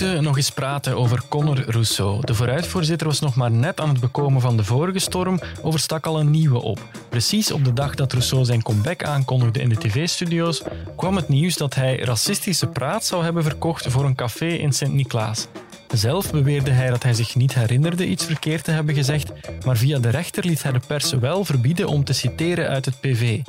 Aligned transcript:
moeten 0.00 0.22
nog 0.22 0.36
eens 0.36 0.50
praten 0.50 0.96
over 0.96 1.22
Conor 1.28 1.70
Rousseau. 1.70 2.20
De 2.26 2.34
vooruitvoorzitter 2.34 3.06
was 3.06 3.20
nog 3.20 3.34
maar 3.34 3.50
net 3.50 3.80
aan 3.80 3.88
het 3.88 4.00
bekomen 4.00 4.40
van 4.40 4.56
de 4.56 4.64
vorige 4.64 4.98
storm, 4.98 5.40
overstak 5.62 6.06
al 6.06 6.20
een 6.20 6.30
nieuwe 6.30 6.62
op. 6.62 6.78
Precies 7.08 7.52
op 7.52 7.64
de 7.64 7.72
dag 7.72 7.94
dat 7.94 8.12
Rousseau 8.12 8.44
zijn 8.44 8.62
comeback 8.62 9.04
aankondigde 9.04 9.60
in 9.60 9.68
de 9.68 9.76
tv-studio's, 9.76 10.62
kwam 10.96 11.16
het 11.16 11.28
nieuws 11.28 11.56
dat 11.56 11.74
hij 11.74 11.98
racistische 11.98 12.66
praat 12.66 13.04
zou 13.04 13.24
hebben 13.24 13.42
verkocht 13.42 13.86
voor 13.86 14.04
een 14.04 14.14
café 14.14 14.46
in 14.46 14.72
Sint-Niklaas. 14.72 15.46
Zelf 15.88 16.30
beweerde 16.30 16.70
hij 16.70 16.90
dat 16.90 17.02
hij 17.02 17.14
zich 17.14 17.34
niet 17.34 17.54
herinnerde 17.54 18.06
iets 18.06 18.24
verkeerd 18.24 18.64
te 18.64 18.70
hebben 18.70 18.94
gezegd, 18.94 19.32
maar 19.64 19.76
via 19.76 19.98
de 19.98 20.10
rechter 20.10 20.44
liet 20.44 20.62
hij 20.62 20.72
de 20.72 20.80
pers 20.86 21.12
wel 21.12 21.44
verbieden 21.44 21.86
om 21.86 22.04
te 22.04 22.12
citeren 22.12 22.68
uit 22.68 22.84
het 22.84 23.00
PV. 23.00 23.40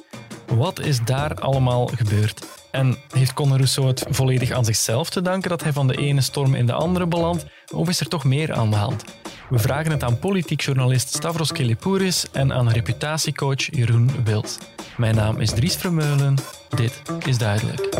Wat 0.47 0.79
is 0.79 0.99
daar 0.99 1.33
allemaal 1.33 1.85
gebeurd? 1.85 2.64
En 2.75 2.95
heeft 3.11 3.33
Conor 3.33 3.55
Rousseau 3.55 3.87
het 3.87 4.05
volledig 4.09 4.51
aan 4.51 4.65
zichzelf 4.65 5.09
te 5.09 5.21
danken 5.21 5.49
dat 5.49 5.63
hij 5.63 5.73
van 5.73 5.87
de 5.87 5.97
ene 5.97 6.21
storm 6.21 6.55
in 6.55 6.65
de 6.65 6.73
andere 6.73 7.07
belandt? 7.07 7.45
Of 7.73 7.89
is 7.89 7.99
er 7.99 8.07
toch 8.07 8.23
meer 8.23 8.53
aan 8.53 8.69
de 8.69 8.75
hand? 8.75 9.03
We 9.49 9.59
vragen 9.59 9.91
het 9.91 10.03
aan 10.03 10.19
politiek 10.19 10.61
journalist 10.61 11.15
Stavros 11.15 11.51
Kelipouris 11.51 12.25
en 12.31 12.53
aan 12.53 12.69
reputatiecoach 12.69 13.75
Jeroen 13.75 14.09
Wild. 14.23 14.59
Mijn 14.97 15.15
naam 15.15 15.39
is 15.39 15.49
Dries 15.49 15.75
Vermeulen. 15.75 16.35
Dit 16.69 17.01
is 17.25 17.37
Duidelijk. 17.37 17.91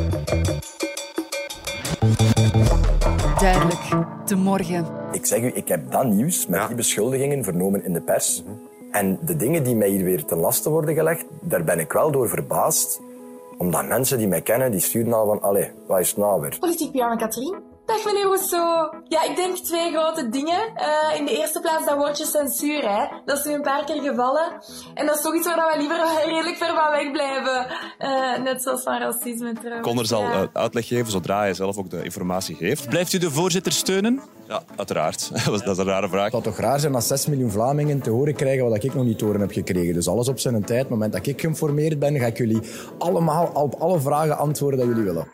Duidelijk, 3.39 3.81
de 4.25 4.35
morgen. 4.35 4.85
Ik 5.11 5.25
zeg 5.25 5.41
u, 5.41 5.51
ik 5.53 5.67
heb 5.67 5.91
dat 5.91 6.05
nieuws 6.05 6.47
met 6.47 6.67
die 6.67 6.75
beschuldigingen 6.75 7.43
vernomen 7.43 7.85
in 7.85 7.93
de 7.93 8.01
pers. 8.01 8.43
En 8.91 9.19
de 9.21 9.35
dingen 9.35 9.63
die 9.63 9.75
mij 9.75 9.89
hier 9.89 10.03
weer 10.03 10.25
ten 10.25 10.37
laste 10.37 10.69
worden 10.69 10.95
gelegd, 10.95 11.25
daar 11.41 11.63
ben 11.63 11.79
ik 11.79 11.91
wel 11.91 12.11
door 12.11 12.29
verbaasd 12.29 12.99
omdat 13.57 13.87
mensen 13.87 14.17
die 14.17 14.27
mij 14.27 14.41
kennen, 14.41 14.71
die 14.71 14.79
sturen 14.79 15.13
al 15.13 15.25
van, 15.25 15.41
allee, 15.41 15.71
wat 15.87 15.99
is 15.99 16.09
het 16.09 16.17
nou 16.17 16.41
weer? 16.41 16.57
Politiek 16.59 16.91
Katrien. 17.17 17.74
Dag 17.85 18.05
meneer 18.05 18.23
Rousseau. 18.23 18.95
Ja, 19.07 19.23
ik 19.23 19.35
denk 19.35 19.57
twee 19.57 19.91
grote 19.91 20.29
dingen. 20.29 20.59
Uh, 20.77 21.19
in 21.19 21.25
de 21.25 21.37
eerste 21.37 21.59
plaats 21.59 21.85
dat 21.85 21.97
woordje 21.97 22.25
censuur, 22.25 22.89
hè. 22.89 23.05
Dat 23.25 23.37
is 23.37 23.43
nu 23.43 23.53
een 23.53 23.61
paar 23.61 23.85
keer 23.85 24.01
gevallen. 24.01 24.51
En 24.93 25.05
dat 25.05 25.15
is 25.15 25.21
toch 25.21 25.35
iets 25.35 25.45
waar 25.45 25.71
we 25.73 25.77
liever 25.77 25.97
redelijk 26.25 26.57
ver 26.57 26.75
van 26.75 26.91
weg 26.91 27.11
blijven. 27.11 27.67
Uh, 27.99 28.43
net 28.43 28.61
zoals 28.61 28.83
van 28.83 28.99
racisme 28.99 29.53
trouwens. 29.53 29.87
Connor 29.87 30.05
zal 30.05 30.21
ja. 30.21 30.47
uitleg 30.53 30.87
geven 30.87 31.11
zodra 31.11 31.39
hij 31.39 31.53
zelf 31.53 31.77
ook 31.77 31.89
de 31.89 32.03
informatie 32.03 32.55
geeft. 32.55 32.89
Blijft 32.89 33.13
u 33.13 33.17
de 33.17 33.31
voorzitter 33.31 33.71
steunen? 33.71 34.21
Ja, 34.47 34.63
uiteraard. 34.75 35.31
dat 35.45 35.67
is 35.67 35.77
een 35.77 35.85
rare 35.85 36.09
vraag. 36.09 36.23
Het 36.23 36.31
zou 36.31 36.43
toch 36.43 36.57
raar 36.57 36.79
zijn 36.79 36.95
als 36.95 37.07
6 37.07 37.25
miljoen 37.25 37.51
Vlamingen 37.51 38.01
te 38.01 38.09
horen 38.09 38.35
krijgen 38.35 38.69
wat 38.69 38.83
ik 38.83 38.93
nog 38.93 39.05
niet 39.05 39.17
te 39.17 39.25
horen 39.25 39.41
heb 39.41 39.51
gekregen. 39.51 39.93
Dus 39.93 40.07
alles 40.07 40.27
op 40.27 40.39
zijn 40.39 40.53
tijd. 40.65 40.83
Op 40.83 40.89
het 40.89 40.89
moment 40.89 41.11
dat 41.11 41.25
ik 41.25 41.41
geïnformeerd 41.41 41.99
ben, 41.99 42.19
ga 42.19 42.25
ik 42.25 42.37
jullie 42.37 42.61
allemaal 42.97 43.51
op 43.53 43.75
alle 43.75 43.99
vragen 43.99 44.37
antwoorden 44.37 44.79
dat 44.79 44.87
jullie 44.87 45.03
willen. 45.03 45.27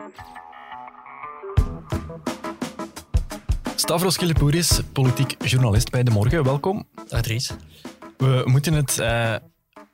Stavros 3.92 4.18
Kilipouris, 4.18 4.82
politiek 4.94 5.36
journalist 5.48 5.90
bij 5.90 6.04
De 6.04 6.12
Morgen. 6.12 6.44
Welkom. 6.44 6.88
Adries. 7.10 7.52
We 8.18 8.42
moeten 8.46 8.74
het 8.74 8.98
uh, 9.00 9.36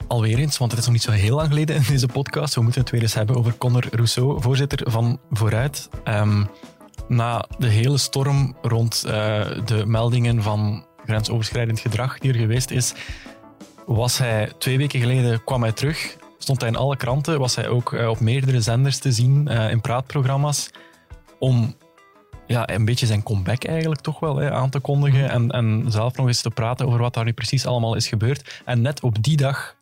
alweer 0.07 0.37
eens, 0.37 0.57
want 0.57 0.71
het 0.71 0.79
is 0.79 0.85
nog 0.85 0.93
niet 0.95 1.03
zo 1.03 1.11
heel 1.11 1.35
lang 1.35 1.47
geleden 1.47 1.75
in 1.75 1.83
deze 1.87 2.07
podcast, 2.07 2.55
we 2.55 2.61
moeten 2.61 2.81
het 2.81 2.89
weer 2.89 3.01
eens 3.01 3.13
hebben 3.13 3.35
over 3.35 3.57
Conor 3.57 3.87
Rousseau, 3.91 4.41
voorzitter 4.41 4.91
van 4.91 5.19
Vooruit. 5.29 5.89
Um, 6.05 6.49
na 7.07 7.45
de 7.57 7.67
hele 7.67 7.97
storm 7.97 8.55
rond 8.61 9.03
uh, 9.05 9.11
de 9.65 9.85
meldingen 9.85 10.41
van 10.41 10.85
grensoverschrijdend 11.05 11.79
gedrag 11.79 12.19
die 12.19 12.31
er 12.31 12.39
geweest 12.39 12.71
is, 12.71 12.93
was 13.85 14.17
hij 14.17 14.51
twee 14.57 14.77
weken 14.77 14.99
geleden, 14.99 15.43
kwam 15.43 15.61
hij 15.61 15.71
terug, 15.71 16.17
stond 16.37 16.61
hij 16.61 16.69
in 16.69 16.75
alle 16.75 16.97
kranten, 16.97 17.39
was 17.39 17.55
hij 17.55 17.67
ook 17.67 17.93
uh, 17.93 18.09
op 18.09 18.19
meerdere 18.19 18.61
zenders 18.61 18.97
te 18.97 19.11
zien 19.11 19.47
in 19.47 19.81
praatprogramma's, 19.81 20.69
om 21.39 21.75
ja, 22.47 22.69
een 22.69 22.85
beetje 22.85 23.05
zijn 23.05 23.23
comeback 23.23 23.63
eigenlijk 23.63 24.01
toch 24.01 24.19
wel 24.19 24.35
hè, 24.35 24.51
aan 24.51 24.69
te 24.69 24.79
kondigen 24.79 25.29
en, 25.29 25.51
en 25.51 25.85
zelf 25.87 26.15
nog 26.15 26.27
eens 26.27 26.41
te 26.41 26.49
praten 26.49 26.87
over 26.87 26.99
wat 26.99 27.13
daar 27.13 27.25
nu 27.25 27.33
precies 27.33 27.65
allemaal 27.65 27.95
is 27.95 28.07
gebeurd. 28.07 28.61
En 28.65 28.81
net 28.81 29.01
op 29.01 29.23
die 29.23 29.37
dag 29.37 29.75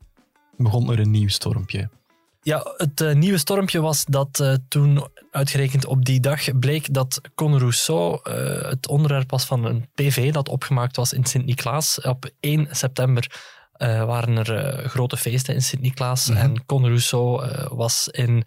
begon 0.57 0.91
er 0.91 0.99
een 0.99 1.11
nieuw 1.11 1.27
stormpje. 1.27 1.89
Ja, 2.41 2.73
het 2.77 3.01
uh, 3.01 3.13
nieuwe 3.13 3.37
stormpje 3.37 3.81
was 3.81 4.05
dat 4.05 4.39
uh, 4.41 4.53
toen 4.67 5.07
uitgerekend 5.31 5.85
op 5.85 6.05
die 6.05 6.19
dag 6.19 6.59
bleek 6.59 6.93
dat 6.93 7.21
Conor 7.35 7.59
Rousseau 7.59 8.19
uh, 8.23 8.69
het 8.69 8.87
onderwerp 8.87 9.31
was 9.31 9.45
van 9.45 9.65
een 9.65 9.89
PV 9.95 10.31
dat 10.31 10.49
opgemaakt 10.49 10.95
was 10.95 11.13
in 11.13 11.25
Sint-Niklaas. 11.25 12.01
Op 12.01 12.29
1 12.39 12.67
september 12.71 13.53
waren 13.77 14.37
er 14.37 14.89
grote 14.89 15.17
feesten 15.17 15.53
in 15.53 15.61
Sint-Niklaas 15.61 16.29
mm 16.29 16.35
-hmm. 16.35 16.43
en 16.43 16.65
Conor 16.65 16.87
Rousseau 16.87 17.47
was 17.75 18.07
in 18.07 18.43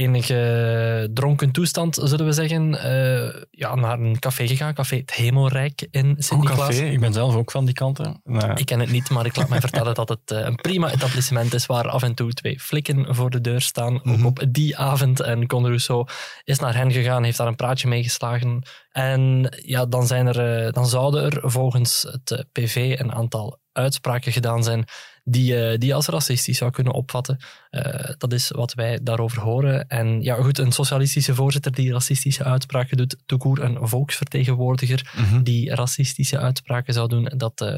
enige 0.00 1.10
dronken 1.14 1.50
toestand, 1.50 1.98
zullen 2.02 2.26
we 2.26 2.32
zeggen, 2.32 2.72
uh, 2.72 3.42
ja, 3.50 3.74
naar 3.74 4.00
een 4.00 4.18
café 4.18 4.46
gegaan. 4.46 4.74
Café 4.74 4.96
Het 4.96 5.12
Hemelrijk 5.12 5.86
in 5.90 6.14
Sint-Niklaas. 6.18 6.68
café, 6.68 6.84
ik 6.84 7.00
ben 7.00 7.12
zelf 7.12 7.34
ook 7.34 7.50
van 7.50 7.64
die 7.64 7.74
kanten. 7.74 8.20
Nee. 8.24 8.50
Ik 8.54 8.66
ken 8.66 8.80
het 8.80 8.90
niet, 8.90 9.10
maar 9.10 9.26
ik 9.26 9.36
laat 9.36 9.48
mij 9.48 9.60
vertellen 9.60 9.94
dat 9.94 10.08
het 10.08 10.30
uh, 10.32 10.38
een 10.38 10.54
prima 10.54 10.90
etablissement 10.90 11.54
is 11.54 11.66
waar 11.66 11.88
af 11.88 12.02
en 12.02 12.14
toe 12.14 12.32
twee 12.32 12.60
flikken 12.60 13.14
voor 13.14 13.30
de 13.30 13.40
deur 13.40 13.60
staan. 13.60 13.92
Mm 13.92 14.00
-hmm. 14.02 14.12
Mhm. 14.12 14.26
op 14.26 14.44
die 14.48 14.76
avond. 14.76 15.20
En 15.20 15.46
Conor 15.46 15.68
Rousseau 15.68 16.06
is 16.44 16.58
naar 16.58 16.74
hen 16.74 16.92
gegaan, 16.92 17.22
heeft 17.22 17.36
daar 17.36 17.46
een 17.46 17.56
praatje 17.56 17.88
mee 17.88 18.02
geslagen. 18.02 18.62
En 18.90 19.54
ja, 19.64 19.86
dan, 19.86 20.06
zijn 20.06 20.26
er, 20.26 20.64
uh, 20.66 20.72
dan 20.72 20.86
zouden 20.86 21.24
er 21.24 21.50
volgens 21.50 22.02
het 22.02 22.46
PV 22.52 22.96
een 22.98 23.12
aantal 23.12 23.58
uitspraken 23.72 24.32
gedaan 24.32 24.64
zijn 24.64 24.84
die, 25.30 25.72
uh, 25.72 25.78
die 25.78 25.94
als 25.94 26.06
racistisch 26.06 26.58
zou 26.58 26.70
kunnen 26.70 26.92
opvatten. 26.92 27.38
Uh, 27.70 27.82
dat 28.18 28.32
is 28.32 28.50
wat 28.50 28.74
wij 28.74 28.98
daarover 29.02 29.42
horen. 29.42 29.88
En 29.88 30.22
ja, 30.22 30.34
goed, 30.34 30.58
een 30.58 30.72
socialistische 30.72 31.34
voorzitter 31.34 31.72
die 31.72 31.92
racistische 31.92 32.44
uitspraken 32.44 32.96
doet, 32.96 33.16
toekoer 33.26 33.62
een 33.62 33.88
volksvertegenwoordiger 33.88 35.12
mm 35.16 35.24
-hmm. 35.24 35.42
die 35.42 35.74
racistische 35.74 36.38
uitspraken 36.38 36.94
zou 36.94 37.08
doen, 37.08 37.32
dat, 37.36 37.60
uh, 37.60 37.68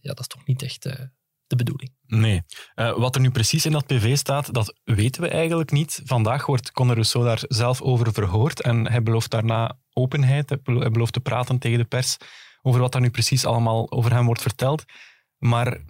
ja, 0.00 0.12
dat 0.12 0.20
is 0.20 0.26
toch 0.26 0.46
niet 0.46 0.62
echt 0.62 0.82
de 1.46 1.56
bedoeling. 1.56 1.94
Nee. 2.06 2.42
wat 2.74 3.14
er 3.14 3.20
nu 3.20 3.30
precies 3.30 3.66
in 3.66 3.72
dat 3.72 3.86
PV 3.86 4.16
staat, 4.16 4.54
dat 4.54 4.74
weten 4.84 5.22
we 5.22 5.28
eigenlijk 5.28 5.70
niet. 5.70 6.00
Vandaag 6.04 6.46
wordt 6.46 6.72
Conor 6.72 6.94
Rousseau 6.94 7.26
daar 7.26 7.42
zelf 7.48 7.82
over 7.82 8.12
verhoord 8.12 8.60
en 8.62 8.90
hij 8.90 9.02
belooft 9.02 9.30
daarna 9.30 9.78
openheid, 9.92 10.48
hij 10.48 10.90
belooft 10.90 11.12
te 11.12 11.20
praten 11.20 11.58
tegen 11.58 11.78
de 11.78 11.84
pers 11.84 12.16
over 12.62 12.80
wat 12.80 12.92
daar 12.92 13.00
nu 13.00 13.10
precies 13.10 13.44
allemaal 13.44 13.90
over 13.90 14.12
hem 14.12 14.26
wordt 14.26 14.42
verteld. 14.42 14.84
Maar 15.38 15.80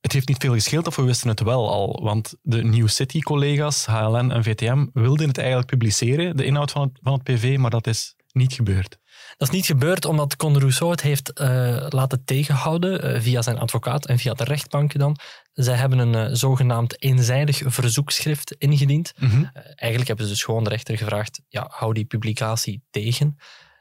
het 0.00 0.12
heeft 0.12 0.28
niet 0.28 0.42
veel 0.42 0.52
gescheeld 0.52 0.86
of 0.86 0.96
we 0.96 1.02
wisten 1.02 1.28
het 1.28 1.40
wel 1.40 1.70
al. 1.70 2.00
Want 2.02 2.34
de 2.42 2.64
New 2.64 2.88
City-collega's, 2.88 3.86
HLN 3.86 4.32
en 4.32 4.44
VTM, 4.44 4.86
wilden 4.92 5.28
het 5.28 5.38
eigenlijk 5.38 5.68
publiceren, 5.68 6.36
de 6.36 6.44
inhoud 6.44 6.70
van 6.70 6.82
het, 6.82 6.98
van 7.02 7.12
het 7.12 7.22
PV, 7.22 7.56
maar 7.58 7.70
dat 7.70 7.86
is 7.86 8.14
niet 8.32 8.52
gebeurd. 8.52 8.98
Dat 9.36 9.48
is 9.48 9.54
niet 9.54 9.66
gebeurd 9.66 10.04
omdat 10.04 10.36
Conor 10.36 10.60
Rousseau 10.60 10.90
het 10.90 11.00
heeft 11.00 11.40
uh, 11.40 11.86
laten 11.88 12.24
tegenhouden 12.24 13.14
uh, 13.14 13.20
via 13.20 13.42
zijn 13.42 13.58
advocaat 13.58 14.06
en 14.06 14.18
via 14.18 14.34
de 14.34 14.44
rechtbanken 14.44 14.98
dan. 14.98 15.16
Zij 15.52 15.74
hebben 15.74 15.98
een 15.98 16.28
uh, 16.28 16.34
zogenaamd 16.34 17.02
eenzijdig 17.02 17.62
verzoekschrift 17.64 18.52
ingediend. 18.52 19.12
Mm 19.18 19.28
-hmm. 19.28 19.50
eigenlijk 19.54 20.08
hebben 20.08 20.26
ze 20.26 20.32
dus 20.32 20.42
gewoon 20.42 20.64
de 20.64 20.70
rechter 20.70 20.98
gevraagd, 20.98 21.40
ja, 21.48 21.66
hou 21.70 21.92
die 21.92 22.04
publicatie 22.04 22.82
tegen. 22.90 23.36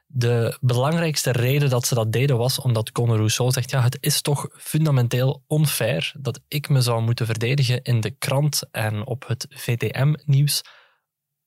De 0.10 0.58
belangrijkste 0.62 1.32
reden 1.32 1.70
dat 1.70 1.86
ze 1.86 1.96
dat 1.96 2.12
deden 2.12 2.38
was 2.38 2.60
omdat 2.60 2.92
Conor 2.92 3.18
Rousseau 3.18 3.52
zegt: 3.52 3.72
ja, 3.72 3.82
het 3.82 3.98
is 4.00 4.22
toch 4.22 4.48
fundamenteel 4.52 5.44
onfair 5.48 6.14
dat 6.20 6.40
ik 6.48 6.70
me 6.70 6.82
zou 6.82 7.02
moeten 7.02 7.26
verdedigen 7.26 7.82
in 7.82 8.02
de 8.02 8.12
krant 8.12 8.64
en 8.72 9.06
op 9.06 9.28
het 9.28 9.46
VTM-nieuws 9.50 10.62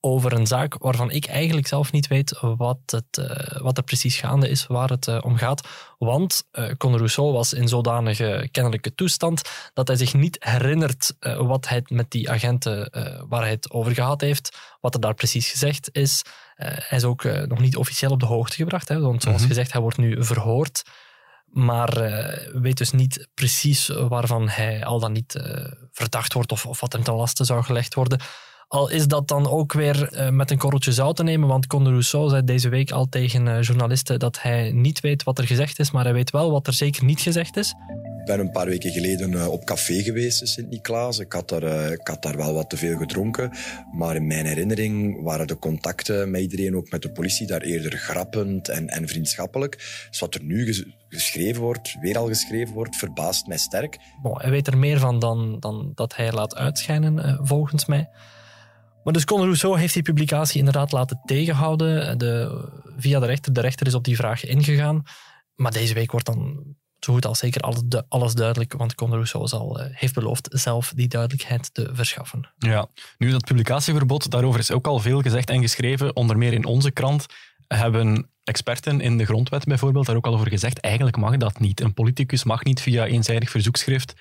over 0.01 0.33
een 0.33 0.47
zaak 0.47 0.77
waarvan 0.77 1.11
ik 1.11 1.25
eigenlijk 1.25 1.67
zelf 1.67 1.91
niet 1.91 2.07
weet 2.07 2.39
wat, 2.39 2.79
het, 2.85 3.17
uh, 3.17 3.61
wat 3.61 3.77
er 3.77 3.83
precies 3.83 4.17
gaande 4.17 4.49
is, 4.49 4.67
waar 4.67 4.89
het 4.89 5.07
uh, 5.07 5.17
om 5.21 5.37
gaat. 5.37 5.67
Want 5.97 6.43
uh, 6.51 6.69
Conor 6.77 6.97
Rousseau 6.97 7.33
was 7.33 7.53
in 7.53 7.67
zodanige 7.67 8.47
kennelijke 8.51 8.95
toestand 8.95 9.49
dat 9.73 9.87
hij 9.87 9.97
zich 9.97 10.13
niet 10.13 10.37
herinnert 10.39 11.15
wat 11.37 11.67
hij 11.67 11.83
met 11.87 12.11
die 12.11 12.29
agenten, 12.29 12.89
waar 13.29 13.41
hij 13.41 13.49
het 13.49 13.71
over 13.71 13.93
gehad 13.93 14.21
heeft, 14.21 14.57
wat 14.79 14.93
er 14.93 14.99
daar 14.99 15.13
precies 15.13 15.49
gezegd 15.49 15.89
is. 15.91 16.21
hij 16.55 16.97
is 16.97 17.03
ook 17.03 17.23
nog 17.23 17.59
niet 17.59 17.75
officieel 17.75 18.11
op 18.11 18.19
de 18.19 18.25
hoogte 18.25 18.55
gebracht, 18.55 18.87
hè, 18.87 18.99
want 18.99 19.21
zoals 19.21 19.37
mm 19.37 19.43
-hmm. 19.43 19.55
gezegd, 19.55 19.71
hij 19.71 19.81
wordt 19.81 19.97
nu 19.97 20.23
verhoord. 20.23 20.83
Maar 21.45 21.93
weet 22.53 22.77
dus 22.77 22.91
niet 22.91 23.27
precies 23.33 23.87
waarvan 23.87 24.49
hij 24.49 24.85
al 24.85 24.99
dan 24.99 25.11
niet 25.11 25.41
verdacht 25.91 26.33
wordt 26.33 26.51
of, 26.51 26.65
of 26.65 26.79
wat 26.79 26.93
hem 26.93 27.03
ten 27.03 27.13
laste 27.13 27.43
zou 27.43 27.63
gelegd 27.63 27.93
worden. 27.93 28.19
Al 28.71 28.89
is 28.89 29.07
dat 29.07 29.27
dan 29.27 29.47
ook 29.47 29.73
weer 29.73 30.13
uh, 30.13 30.29
met 30.29 30.51
een 30.51 30.57
korreltje 30.57 30.91
zout 30.91 31.15
te 31.15 31.23
nemen, 31.23 31.47
want 31.47 31.67
Conor 31.67 31.91
Rousseau 31.91 32.29
zei 32.29 32.43
deze 32.43 32.69
week 32.69 32.91
al 32.91 33.09
tegen 33.09 33.45
uh, 33.45 33.61
journalisten 33.61 34.19
dat 34.19 34.41
hij 34.41 34.71
niet 34.71 34.99
weet 34.99 35.23
wat 35.23 35.37
er 35.37 35.47
gezegd 35.47 35.79
is, 35.79 35.91
maar 35.91 36.03
hij 36.03 36.13
weet 36.13 36.31
wel 36.31 36.51
wat 36.51 36.67
er 36.67 36.73
zeker 36.73 37.05
niet 37.05 37.21
gezegd 37.21 37.57
is. 37.57 37.73
Ik 38.19 38.25
ben 38.25 38.39
een 38.39 38.51
paar 38.51 38.65
weken 38.65 38.91
geleden 38.91 39.31
uh, 39.31 39.47
op 39.47 39.65
café 39.65 39.93
geweest 39.93 40.41
in 40.41 40.47
Sint-Niklaas. 40.47 41.19
Ik, 41.19 41.33
had 41.33 41.49
daar, 41.49 41.91
ik 41.91 42.07
had 42.07 42.21
daar 42.21 42.37
wel 42.37 42.53
wat 42.53 42.69
te 42.69 42.77
veel 42.77 42.97
gedronken, 42.97 43.51
maar 43.91 44.15
in 44.15 44.27
mijn 44.27 44.45
herinnering 44.45 45.23
waren 45.23 45.47
de 45.47 45.59
contacten 45.59 46.31
met 46.31 46.41
iedereen, 46.41 46.75
ook 46.75 46.91
met 46.91 47.01
de 47.01 47.11
politie, 47.11 47.47
daar 47.47 47.61
eerder 47.61 47.97
grappend 47.97 48.69
en, 48.69 48.87
en 48.87 49.07
vriendschappelijk. 49.07 50.05
Dus 50.09 50.19
wat 50.19 50.35
er 50.35 50.43
nu 50.43 50.85
geschreven 51.09 51.61
wordt, 51.61 51.97
weer 52.01 52.17
al 52.17 52.27
geschreven 52.27 52.73
wordt, 52.73 52.95
verbaast 52.95 53.47
mij 53.47 53.57
sterk. 53.57 53.99
Bon, 54.21 54.41
hij 54.41 54.49
weet 54.49 54.67
er 54.67 54.77
meer 54.77 54.99
van 54.99 55.19
dan, 55.19 55.59
dan 55.59 55.91
dat 55.95 56.15
hij 56.15 56.31
laat 56.31 56.55
uitschijnen, 56.55 57.39
volgens 57.41 57.85
mij. 57.85 58.09
Maar 59.03 59.13
dus 59.13 59.25
Conor 59.25 59.45
Rousseau 59.45 59.79
heeft 59.79 59.93
die 59.93 60.03
publicatie 60.03 60.57
inderdaad 60.57 60.91
laten 60.91 61.21
tegenhouden 61.25 62.17
de, 62.17 62.63
via 62.97 63.19
de 63.19 63.25
rechter. 63.25 63.53
De 63.53 63.61
rechter 63.61 63.87
is 63.87 63.93
op 63.93 64.03
die 64.03 64.15
vraag 64.15 64.45
ingegaan. 64.45 65.03
Maar 65.55 65.71
deze 65.71 65.93
week 65.93 66.11
wordt 66.11 66.25
dan 66.25 66.63
zo 66.99 67.13
goed 67.13 67.25
als 67.25 67.39
zeker 67.39 67.61
alles, 67.61 67.81
alles 68.07 68.33
duidelijk, 68.33 68.73
want 68.73 68.95
Conor 68.95 69.15
Rousseau 69.15 69.47
zal, 69.47 69.79
uh, 69.79 69.85
heeft 69.91 70.13
beloofd 70.13 70.47
zelf 70.51 70.93
die 70.95 71.07
duidelijkheid 71.07 71.73
te 71.73 71.89
verschaffen. 71.93 72.49
Ja, 72.57 72.87
nu 73.17 73.31
dat 73.31 73.45
publicatieverbod, 73.45 74.31
daarover 74.31 74.59
is 74.59 74.71
ook 74.71 74.87
al 74.87 74.99
veel 74.99 75.21
gezegd 75.21 75.49
en 75.49 75.61
geschreven, 75.61 76.15
onder 76.15 76.37
meer 76.37 76.53
in 76.53 76.65
onze 76.65 76.91
krant 76.91 77.25
hebben 77.67 78.29
experten 78.43 79.01
in 79.01 79.17
de 79.17 79.25
grondwet 79.25 79.65
bijvoorbeeld 79.65 80.05
daar 80.05 80.15
ook 80.15 80.25
al 80.25 80.33
over 80.33 80.49
gezegd, 80.49 80.79
eigenlijk 80.79 81.17
mag 81.17 81.37
dat 81.37 81.59
niet. 81.59 81.81
Een 81.81 81.93
politicus 81.93 82.43
mag 82.43 82.63
niet 82.63 82.81
via 82.81 83.05
eenzijdig 83.05 83.49
verzoekschrift 83.49 84.13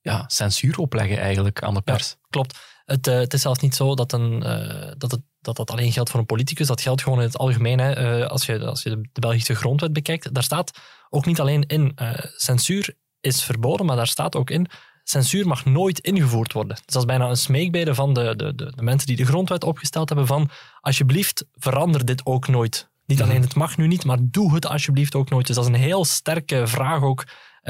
ja, 0.00 0.24
censuur 0.26 0.78
opleggen 0.78 1.18
eigenlijk 1.18 1.62
aan 1.62 1.74
de 1.74 1.80
pers. 1.80 2.16
klopt. 2.30 2.58
Het, 2.90 3.06
uh, 3.06 3.14
het, 3.14 3.34
is 3.34 3.40
zelfs 3.40 3.60
niet 3.60 3.74
zo 3.74 3.94
dat, 3.94 4.12
een, 4.12 4.32
uh, 4.32 4.92
dat, 4.98 5.10
het, 5.10 5.20
dat 5.40 5.56
dat 5.56 5.70
alleen 5.70 5.92
geldt 5.92 6.10
voor 6.10 6.20
een 6.20 6.26
politicus. 6.26 6.66
Dat 6.66 6.80
geldt 6.80 7.02
gewoon 7.02 7.18
in 7.18 7.24
het 7.24 7.38
algemeen. 7.38 7.78
Hè. 7.78 8.20
Uh, 8.20 8.26
als, 8.26 8.46
je, 8.46 8.66
als 8.66 8.82
je 8.82 8.90
de 9.12 9.20
Belgische 9.20 9.54
grondwet 9.54 9.92
bekijkt, 9.92 10.34
daar 10.34 10.42
staat 10.42 10.78
ook 11.10 11.26
niet 11.26 11.40
alleen 11.40 11.62
in 11.66 11.98
censuur 12.36 12.94
is 13.20 13.42
verboden, 13.42 13.86
maar 13.86 13.96
daar 13.96 14.06
staat 14.06 14.36
ook 14.36 14.50
in 14.50 14.70
censuur 15.10 15.46
mag 15.46 15.64
nooit 15.64 15.98
ingevoerd 15.98 16.52
worden. 16.52 16.76
Dus 16.76 16.84
dat 16.86 17.02
is 17.02 17.08
bijna 17.08 17.28
een 17.28 17.36
smeekbede 17.36 17.94
van 17.94 18.14
de, 18.14 18.36
de, 18.36 18.54
de, 18.54 18.72
de, 18.76 18.82
mensen 18.82 19.06
die 19.06 19.16
de 19.16 19.24
grondwet 19.24 19.64
opgesteld 19.64 20.08
hebben 20.08 20.26
van 20.26 20.50
alsjeblieft, 20.80 21.44
verander 21.52 22.04
dit 22.04 22.26
ook 22.26 22.48
nooit. 22.48 22.90
Niet 23.06 23.18
mhm. 23.18 23.28
alleen 23.28 23.42
het 23.42 23.54
mag 23.54 23.76
nu 23.76 23.86
niet, 23.86 24.04
maar 24.04 24.18
doe 24.20 24.54
het 24.54 24.66
alsjeblieft 24.66 25.14
ook 25.14 25.30
nooit. 25.30 25.46
Dus 25.46 25.56
dat 25.56 25.64
is 25.64 25.70
een 25.70 25.80
heel 25.80 26.04
sterke 26.04 26.66
vraag 26.66 27.02
ook 27.02 27.26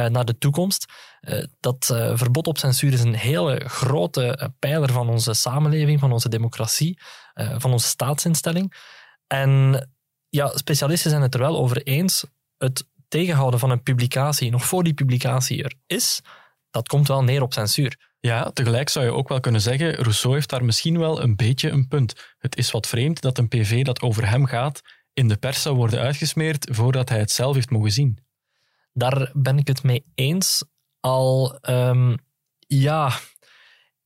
naar 0.09 0.25
de 0.25 0.39
toekomst. 0.39 0.93
Uh, 1.21 1.45
dat 1.61 1.89
uh, 1.93 2.17
verbod 2.17 2.47
op 2.47 2.59
censuur 2.59 2.93
is 2.93 3.01
een 3.01 3.15
hele 3.15 3.63
grote 3.67 4.51
pijler 4.59 4.93
van 4.93 5.09
onze 5.09 5.35
samenleving, 5.35 6.01
van 6.01 6.13
onze 6.13 6.29
democratie, 6.29 6.99
van 7.59 7.73
onze 7.73 7.89
staatsinstelling. 7.89 8.75
En 9.27 9.89
ja, 10.29 10.57
specialisten 10.57 11.11
zijn 11.11 11.23
het 11.23 11.35
er 11.35 11.41
wel 11.41 11.57
over 11.57 11.83
eens. 11.83 12.25
Het 12.57 12.87
tegenhouden 13.09 13.61
van 13.61 13.71
een 13.71 13.83
publicatie, 13.83 14.51
nog 14.51 14.65
voor 14.65 14.83
die 14.83 14.95
publicatie 14.95 15.63
er 15.63 15.75
is, 15.87 16.21
dat 16.71 16.89
komt 16.89 17.09
wel 17.09 17.25
neer 17.25 17.43
op 17.43 17.53
censuur. 17.53 18.09
Ja, 18.21 18.51
tegelijk 18.51 18.89
zou 18.89 19.05
je 19.05 19.13
ook 19.13 19.29
wel 19.29 19.41
kunnen 19.41 19.61
zeggen, 19.61 19.95
Rousseau 19.95 20.35
heeft 20.35 20.49
daar 20.49 20.65
misschien 20.65 20.99
wel 20.99 21.23
een 21.23 21.37
beetje 21.37 21.71
een 21.71 21.89
punt. 21.89 22.35
Het 22.39 22.57
is 22.57 22.71
wat 22.71 22.87
vreemd 22.87 23.21
dat 23.21 23.39
een 23.39 23.49
PV 23.49 23.85
dat 23.85 24.01
over 24.01 24.29
hem 24.29 24.47
gaat 24.47 24.81
in 25.13 25.29
de 25.29 25.37
pers 25.37 25.63
zou 25.63 25.77
worden 25.77 26.01
uitgesmeerd 26.01 26.69
voordat 26.73 27.09
hij 27.09 27.19
het 27.19 27.31
zelf 27.31 27.55
heeft 27.55 27.71
mogen 27.71 27.93
zien. 27.93 28.19
Daar 28.93 29.31
ben 29.35 29.59
ik 29.59 29.67
het 29.67 29.83
mee 29.83 30.05
eens. 30.15 30.65
Al, 31.01 31.59
um, 31.71 32.17
ja, 32.59 33.13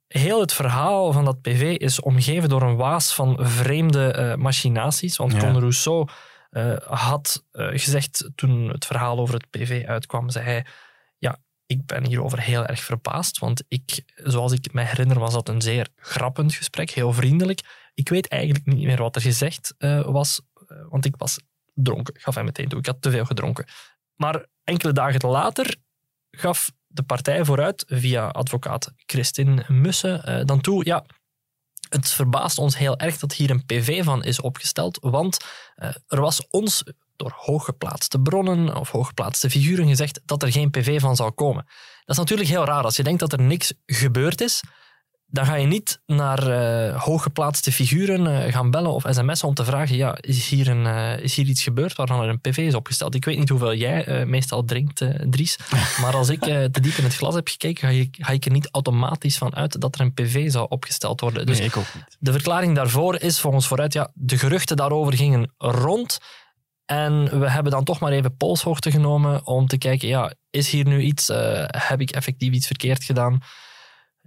heel 0.07 0.41
het 0.41 0.53
verhaal 0.53 1.13
van 1.13 1.25
dat 1.25 1.41
PV 1.41 1.77
is 1.79 2.01
omgeven 2.01 2.49
door 2.49 2.63
een 2.63 2.77
waas 2.77 3.15
van 3.15 3.37
vreemde 3.41 4.15
uh, 4.19 4.35
machinaties. 4.35 5.17
Want 5.17 5.33
ja. 5.33 5.53
Rousseau 5.53 6.09
uh, 6.51 6.77
had 6.79 7.45
uh, 7.53 7.69
gezegd, 7.69 8.31
toen 8.35 8.69
het 8.69 8.87
verhaal 8.87 9.19
over 9.19 9.35
het 9.35 9.51
PV 9.51 9.85
uitkwam, 9.87 10.31
zei 10.31 10.45
hij 10.45 10.65
ik 11.67 11.87
ben 11.87 12.07
hierover 12.07 12.41
heel 12.41 12.67
erg 12.67 12.81
verbaasd, 12.81 13.39
want 13.39 13.65
ik, 13.69 14.05
zoals 14.15 14.53
ik 14.53 14.73
me 14.73 14.83
herinner, 14.83 15.19
was 15.19 15.33
dat 15.33 15.49
een 15.49 15.63
zeer 15.63 15.89
grappend 15.97 16.55
gesprek, 16.55 16.91
heel 16.91 17.13
vriendelijk. 17.13 17.91
Ik 17.95 18.09
weet 18.09 18.29
eigenlijk 18.29 18.67
niet 18.67 18.85
meer 18.85 19.03
wat 19.03 19.17
er 19.17 19.23
gezegd 19.23 19.75
was, 20.05 20.41
want 20.89 21.05
ik 21.05 21.17
was 21.17 21.39
dronken, 21.75 22.21
gaf 22.21 22.35
hij 22.35 22.45
meteen 22.45 22.69
toe. 22.69 22.79
Ik 22.79 22.87
had 22.87 23.03
te 23.03 23.11
veel 23.11 23.25
gedronken. 23.25 23.65
Maar 24.17 24.47
enkele 24.65 24.93
dagen 24.93 25.29
later 25.29 25.77
gaf 26.31 26.71
de 26.87 27.03
partij 27.03 27.45
vooruit, 27.45 27.85
via 27.89 28.27
advocaat 28.27 28.93
Christine 29.07 29.65
Mussen, 29.69 30.23
uh, 30.29 30.45
dan 30.45 30.61
toe, 30.61 30.85
ja, 30.85 31.05
het 31.89 32.09
verbaast 32.09 32.59
ons 32.59 32.79
heel 32.79 32.99
erg 32.99 33.19
dat 33.19 33.33
hier 33.33 33.51
een 33.51 33.67
PV 33.67 34.05
van 34.05 34.25
is 34.25 34.41
opgesteld, 34.41 34.99
want 35.01 35.45
er 36.07 36.21
was 36.21 36.49
ons 36.49 36.83
door 37.17 37.33
hooggeplaatste 37.37 38.19
bronnen 38.19 38.77
of 38.77 38.91
hooggeplaatste 38.91 39.51
figuren 39.51 39.89
gezegd 39.89 40.21
dat 40.25 40.43
er 40.43 40.53
geen 40.53 40.71
PV 40.71 41.01
van 41.01 41.17
zou 41.17 41.31
komen. 41.31 41.65
Dat 41.65 42.17
is 42.17 42.17
natuurlijk 42.17 42.49
heel 42.49 42.65
raar. 42.65 42.85
Als 42.85 42.97
je 42.97 43.03
denkt 43.03 43.21
dat 43.21 43.33
er 43.33 43.41
niks 43.41 43.73
gebeurd 43.87 44.41
is, 44.41 44.63
dan 45.27 45.47
ga 45.47 45.55
je 45.55 45.67
niet 45.67 46.01
naar 46.07 46.49
uh, 46.49 47.03
hooggeplaatste 47.03 47.73
figuren 47.73 48.27
uh, 48.27 48.53
gaan 48.53 48.71
bellen 48.71 48.93
of 48.93 49.05
sms'en 49.09 49.49
om 49.49 49.55
te 49.55 49.65
vragen, 49.65 49.97
ja, 49.97 50.17
is 50.21 50.49
hier, 50.49 50.69
een, 50.69 50.85
uh, 50.85 51.19
is 51.19 51.35
hier 51.35 51.47
iets 51.47 51.63
gebeurd 51.63 51.97
waarvan 51.97 52.23
er 52.23 52.29
een 52.29 52.41
PV 52.41 52.57
is 52.57 52.75
opgesteld? 52.75 53.15
Ik 53.15 53.25
weet 53.25 53.39
niet 53.39 53.49
hoeveel 53.49 53.75
jij 53.75 54.27
meestal 54.27 54.65
drinkt, 54.65 55.05
Dries, 55.31 55.59
maar 56.03 56.17
als 56.17 56.29
ik 56.29 56.41
te 56.41 56.81
diep 56.81 56.95
in 56.95 57.05
het 57.05 57.15
glas 57.15 57.35
heb 57.35 57.49
gekeken, 57.49 57.89
ga, 57.89 57.95
je, 57.95 58.09
ga, 58.11 58.33
ik 58.33 58.45
er 58.45 58.51
niet 58.51 58.69
automatisch 58.71 59.39
van 59.39 59.57
uit 59.57 59.81
dat 59.81 59.95
er 59.95 60.01
een 60.01 60.15
PV 60.15 60.51
zou 60.51 60.67
opgesteld 60.69 61.21
worden. 61.21 61.47
Dus 61.47 61.59
nee, 61.59 61.67
ik 61.67 61.77
ook 61.77 61.95
niet. 61.95 62.17
De 62.19 62.33
verklaring 62.33 62.75
daarvoor 62.75 63.21
is 63.21 63.41
volgens 63.41 63.67
vooruit, 63.67 63.93
ja, 63.93 64.11
de 64.15 64.39
geruchten 64.39 64.77
daarover 64.77 65.15
gingen 65.15 65.53
rond, 65.59 66.19
en 66.85 67.41
we 67.41 67.51
hebben 67.51 67.73
dan 67.73 67.85
toch 67.85 68.01
maar 68.01 68.13
even 68.13 68.37
polshoogte 68.37 68.91
genomen 68.91 69.47
om 69.47 69.67
te 69.67 69.79
kijken, 69.79 70.09
ja, 70.09 70.33
is 70.51 70.71
hier 70.71 70.87
nu 70.87 71.01
iets, 71.01 71.29
heb 71.67 72.01
ik 72.01 72.11
effectief 72.11 72.53
iets 72.53 72.67
verkeerd 72.67 73.05
gedaan? 73.05 73.43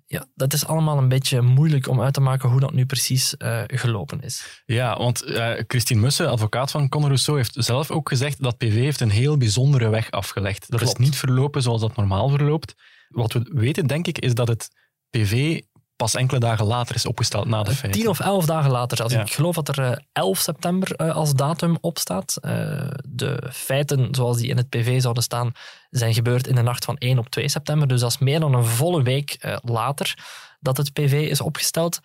Ja, 0.10 0.26
dat 0.36 0.54
is 0.54 0.66
allemaal 0.66 0.98
een 0.98 1.08
beetje 1.08 1.42
moeilijk 1.42 1.88
om 1.88 2.02
uit 2.02 2.14
te 2.14 2.22
maken 2.22 2.50
hoe 2.50 2.60
dat 2.60 2.74
nu 2.74 2.86
precies 2.86 3.36
uh, 3.38 3.62
gelopen 3.66 4.22
is. 4.22 4.64
Ja, 4.66 4.98
want 4.98 5.26
uh, 5.26 5.52
Christine 5.68 6.02
Mussen, 6.02 6.30
advocaat 6.30 6.72
van 6.72 6.90
Conor 6.90 7.08
Rousseau, 7.08 7.38
heeft 7.38 7.56
zelf 7.58 7.92
ook 7.92 8.10
gezegd 8.10 8.44
dat 8.44 8.58
PV 8.58 8.74
heeft 8.74 9.00
een 9.00 9.10
heel 9.10 9.38
bijzondere 9.38 9.90
weg 9.90 10.12
afgelegd. 10.12 10.70
Dat 10.70 10.80
Klopt. 10.80 11.00
is 11.00 11.06
niet 11.06 11.16
verlopen 11.16 11.62
zoals 11.62 11.82
dat 11.82 11.96
normaal 11.96 12.30
verloopt. 12.30 12.76
Wat 13.08 13.34
we 13.34 13.50
weten, 13.54 13.88
denk 13.88 14.08
ik, 14.08 14.20
is 14.20 14.34
dat 14.34 14.48
het 14.48 14.70
PV 15.10 15.62
pas 15.98 16.16
enkele 16.16 16.40
dagen 16.40 16.66
later 16.66 16.96
is 16.96 17.06
opgesteld 17.06 17.46
na 17.46 17.64
de 17.64 17.72
feiten. 17.72 18.02
Tien 18.02 18.10
of 18.10 18.20
elf 18.20 18.46
dagen 18.46 18.72
later. 18.72 19.04
Als 19.04 19.14
Ik 19.14 19.34
geloof 19.34 19.56
dat 19.56 19.78
er 19.78 20.02
11 20.14 20.38
eh, 20.38 20.44
september 20.44 20.96
eh, 20.96 21.16
als 21.16 21.34
datum 21.34 21.78
op 21.82 21.98
staat. 21.98 22.38
Eh, 22.42 22.88
de 23.06 23.50
feiten 23.52 24.08
zoals 24.16 24.38
die 24.38 24.50
in 24.50 24.58
het 24.58 24.70
PV 24.70 25.02
zouden 25.02 25.24
staan, 25.24 25.52
zijn 25.90 26.14
gebeurd 26.14 26.48
in 26.48 26.56
de 26.56 26.62
nacht 26.62 26.86
van 26.86 26.98
1 26.98 27.18
op 27.18 27.30
2 27.30 27.50
september. 27.50 27.88
Dus 27.88 28.00
dat 28.00 28.10
is 28.10 28.18
meer 28.18 28.40
dan 28.40 28.54
een 28.54 28.66
volle 28.66 29.04
week 29.04 29.60
later 29.64 30.14
dat 30.60 30.78
het 30.78 30.94
PV 30.94 31.28
is 31.30 31.42
opgesteld. 31.42 32.00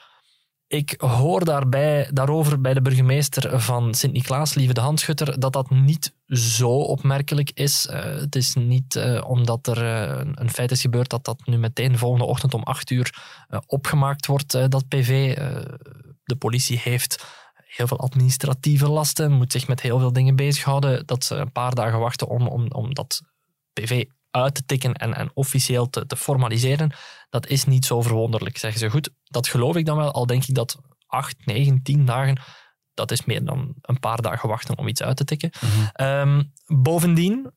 Ik 0.73 0.95
hoor 0.99 1.45
daarbij, 1.45 2.09
daarover 2.13 2.61
bij 2.61 2.75
de 2.75 2.83
burgemeester 2.83 3.61
van 3.61 3.95
Sint-Niklaas, 3.95 4.55
Lieve 4.55 4.73
de 4.73 4.81
Handschutter, 4.81 5.41
dat 5.41 5.53
dat 5.53 5.71
niet 5.71 6.15
zo 6.27 6.71
opmerkelijk 6.71 7.51
is. 7.55 7.87
Uh, 7.87 8.05
het 8.05 8.37
is 8.37 8.55
niet 8.55 8.95
uh, 8.95 9.25
omdat 9.29 9.67
er 9.67 9.83
uh, 9.83 10.33
een 10.35 10.51
feit 10.51 10.71
is 10.71 10.81
gebeurd 10.81 11.11
dat 11.11 11.25
dat 11.25 11.47
nu 11.47 11.59
meteen 11.59 11.93
de 11.93 11.99
volgende 11.99 12.25
ochtend 12.25 12.55
om 12.55 12.63
acht 12.63 12.91
uur 12.91 13.15
opgemaakt 13.67 14.27
wordt, 14.27 14.71
dat 14.71 14.89
PV. 14.89 15.37
de 16.25 16.37
politie 16.37 16.79
heeft 16.79 17.25
heel 17.55 17.87
veel 17.87 18.01
administratieve 18.01 18.89
lasten, 18.89 19.33
moet 19.33 19.53
zich 19.53 19.69
met 19.69 19.81
heel 19.81 19.99
veel 19.99 20.13
dingen 20.13 20.37
bezighouden, 20.37 21.07
dat 21.07 21.25
ze 21.25 21.35
een 21.35 21.53
paar 21.53 21.75
dagen 21.75 21.99
wachten 21.99 22.29
om, 22.29 22.47
om, 22.47 22.71
om 22.71 22.95
dat 22.95 23.23
PV 23.73 24.05
uit 24.33 24.55
te 24.55 24.65
tikken 24.67 24.95
en, 24.95 25.15
en 25.15 25.31
officieel 25.35 25.91
te, 25.91 26.07
te, 26.07 26.17
formaliseren, 26.17 26.93
dat 27.31 27.47
is 27.47 27.65
niet 27.65 27.85
zo 27.85 28.03
verwonderlijk, 28.03 28.59
zeggen 28.59 28.81
ze. 28.81 28.91
Goed, 28.91 29.11
dat 29.25 29.49
geloof 29.49 29.77
ik 29.77 29.87
dan 29.87 29.97
wel, 29.97 30.13
al 30.13 30.27
denk 30.27 30.45
ik 30.45 30.55
dat 30.55 30.81
acht, 31.07 31.47
negen, 31.47 31.83
tien 31.83 32.05
dagen, 32.05 32.41
dat 32.95 33.11
is 33.11 33.25
meer 33.25 33.45
dan 33.45 33.75
een 33.81 33.99
paar 33.99 34.23
dagen 34.23 34.49
wachten 34.49 34.79
om 34.79 34.89
iets 34.89 35.03
uit 35.03 35.17
te 35.17 35.25
tikken. 35.25 35.51
Mhm. 35.61 36.07
um, 36.09 36.53
bovendien 36.67 37.51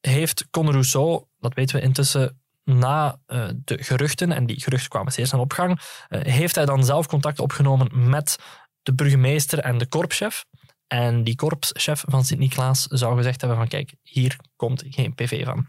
heeft 0.00 0.46
Conor 0.50 0.72
Rousseau, 0.72 1.24
dat 1.38 1.54
weten 1.54 1.76
we 1.76 1.82
intussen, 1.82 2.40
na 2.64 3.20
uh, 3.26 3.48
de 3.64 3.82
geruchten, 3.82 4.32
en 4.32 4.46
die 4.46 4.60
geruchten 4.60 4.88
kwamen 4.88 5.12
zeer 5.12 5.28
aan 5.32 5.40
opgang, 5.40 5.80
uh, 6.08 6.20
heeft 6.22 6.54
hij 6.54 6.64
dan 6.64 6.84
zelf 6.84 7.06
contact 7.06 7.40
opgenomen 7.40 8.08
met 8.08 8.38
de 8.82 8.94
burgemeester 8.94 9.58
en 9.58 9.78
de 9.78 9.86
korpschef. 9.86 10.44
En 10.86 11.24
die 11.24 11.34
korpschef 11.34 12.04
van 12.06 12.24
Sint-Niklaas 12.24 12.82
zou 12.82 13.16
gezegd 13.16 13.40
hebben 13.40 13.58
van 13.58 13.68
kijk, 13.68 13.94
hier 14.02 14.36
komt 14.56 14.84
geen 14.86 15.14
PV 15.14 15.44
van. 15.44 15.66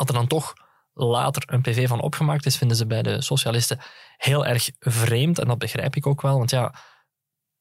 Dat 0.00 0.08
er 0.08 0.14
dan 0.14 0.26
toch 0.26 0.52
later 0.92 1.42
een 1.46 1.60
PV 1.60 1.88
van 1.88 2.00
opgemaakt 2.00 2.46
is, 2.46 2.56
vinden 2.56 2.76
ze 2.76 2.86
bij 2.86 3.02
de 3.02 3.22
socialisten 3.22 3.78
heel 4.16 4.46
erg 4.46 4.70
vreemd. 4.78 5.38
En 5.38 5.46
dat 5.46 5.58
begrijp 5.58 5.96
ik 5.96 6.06
ook 6.06 6.20
wel, 6.20 6.38
want 6.38 6.50
ja, 6.50 6.74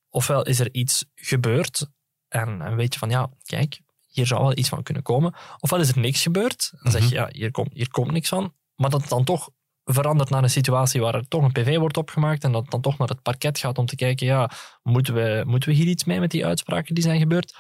ofwel 0.09 0.43
is 0.43 0.59
er 0.59 0.73
iets 0.73 1.05
gebeurd 1.15 1.87
en, 2.27 2.61
en 2.61 2.75
weet 2.75 2.93
je 2.93 2.99
van 2.99 3.09
ja, 3.09 3.29
kijk, 3.43 3.81
hier 4.07 4.27
zou 4.27 4.41
wel 4.41 4.57
iets 4.57 4.69
van 4.69 4.83
kunnen 4.83 5.03
komen. 5.03 5.33
Ofwel 5.59 5.79
is 5.79 5.89
er 5.89 5.99
niks 5.99 6.21
gebeurd, 6.21 6.71
dan 6.81 6.91
zeg 6.91 7.09
je 7.09 7.15
ja, 7.15 7.29
hier 7.31 7.51
komt, 7.51 7.73
hier 7.73 7.91
komt 7.91 8.11
niks 8.11 8.29
van. 8.29 8.53
Maar 8.75 8.89
dat 8.89 9.01
het 9.01 9.09
dan 9.09 9.23
toch 9.23 9.49
verandert 9.83 10.29
naar 10.29 10.43
een 10.43 10.49
situatie 10.49 11.01
waar 11.01 11.15
er 11.15 11.27
toch 11.27 11.43
een 11.43 11.51
PV 11.51 11.77
wordt 11.77 11.97
opgemaakt 11.97 12.43
en 12.43 12.51
dat 12.51 12.61
het 12.61 12.71
dan 12.71 12.81
toch 12.81 12.97
naar 12.97 13.07
het 13.07 13.21
parket 13.21 13.59
gaat 13.59 13.77
om 13.77 13.85
te 13.85 13.95
kijken, 13.95 14.27
ja, 14.27 14.51
moeten 14.83 15.13
we, 15.13 15.43
moeten 15.45 15.69
we 15.69 15.75
hier 15.75 15.87
iets 15.87 16.03
mee 16.03 16.19
met 16.19 16.31
die 16.31 16.45
uitspraken 16.45 16.95
die 16.95 17.03
zijn 17.03 17.19
gebeurd? 17.19 17.57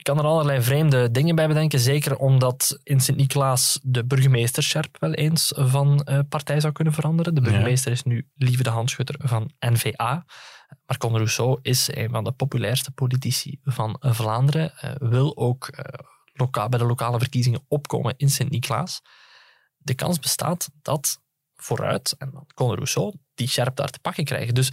Je 0.00 0.06
kan 0.06 0.18
er 0.18 0.24
allerlei 0.24 0.62
vreemde 0.62 1.10
dingen 1.10 1.34
bij 1.34 1.48
bedenken, 1.48 1.80
zeker 1.80 2.16
omdat 2.16 2.78
in 2.82 3.00
Sint-Niklaas 3.00 3.80
de 3.82 4.04
burgemeester 4.04 4.62
Scherp 4.62 4.96
wel 4.98 5.12
eens 5.12 5.52
van 5.56 6.06
uh, 6.08 6.18
partij 6.28 6.60
zou 6.60 6.72
kunnen 6.72 6.92
veranderen. 6.92 7.34
De 7.34 7.40
burgemeester 7.40 7.92
is 7.92 8.02
nu 8.02 8.28
Lieve 8.34 8.62
de 8.62 8.70
Handschutter 8.70 9.14
van 9.18 9.50
NVA. 9.58 10.24
Maar 10.86 10.98
Conor 10.98 11.16
Rousseau 11.16 11.58
is 11.62 11.94
een 11.94 12.10
van 12.10 12.24
de 12.24 12.32
populairste 12.32 12.90
politici 12.90 13.58
van 13.62 13.96
Vlaanderen, 14.00 14.72
uh, 14.84 14.90
wil 14.98 15.36
ook 15.36 15.68
uh, 16.44 16.68
bij 16.68 16.78
de 16.78 16.86
lokale 16.86 17.18
verkiezingen 17.18 17.64
opkomen 17.68 18.14
in 18.16 18.30
Sint-Niklaas. 18.30 19.00
De 19.76 19.94
kans 19.94 20.18
bestaat 20.18 20.70
dat 20.82 21.20
vooruit, 21.56 22.14
en 22.18 22.46
Conor 22.54 22.74
Rousseau 22.74 23.14
die 23.34 23.48
scherp 23.48 23.76
daar 23.76 23.90
te 23.90 24.00
pakken 24.00 24.24
krijgen. 24.24 24.54
Dus 24.54 24.70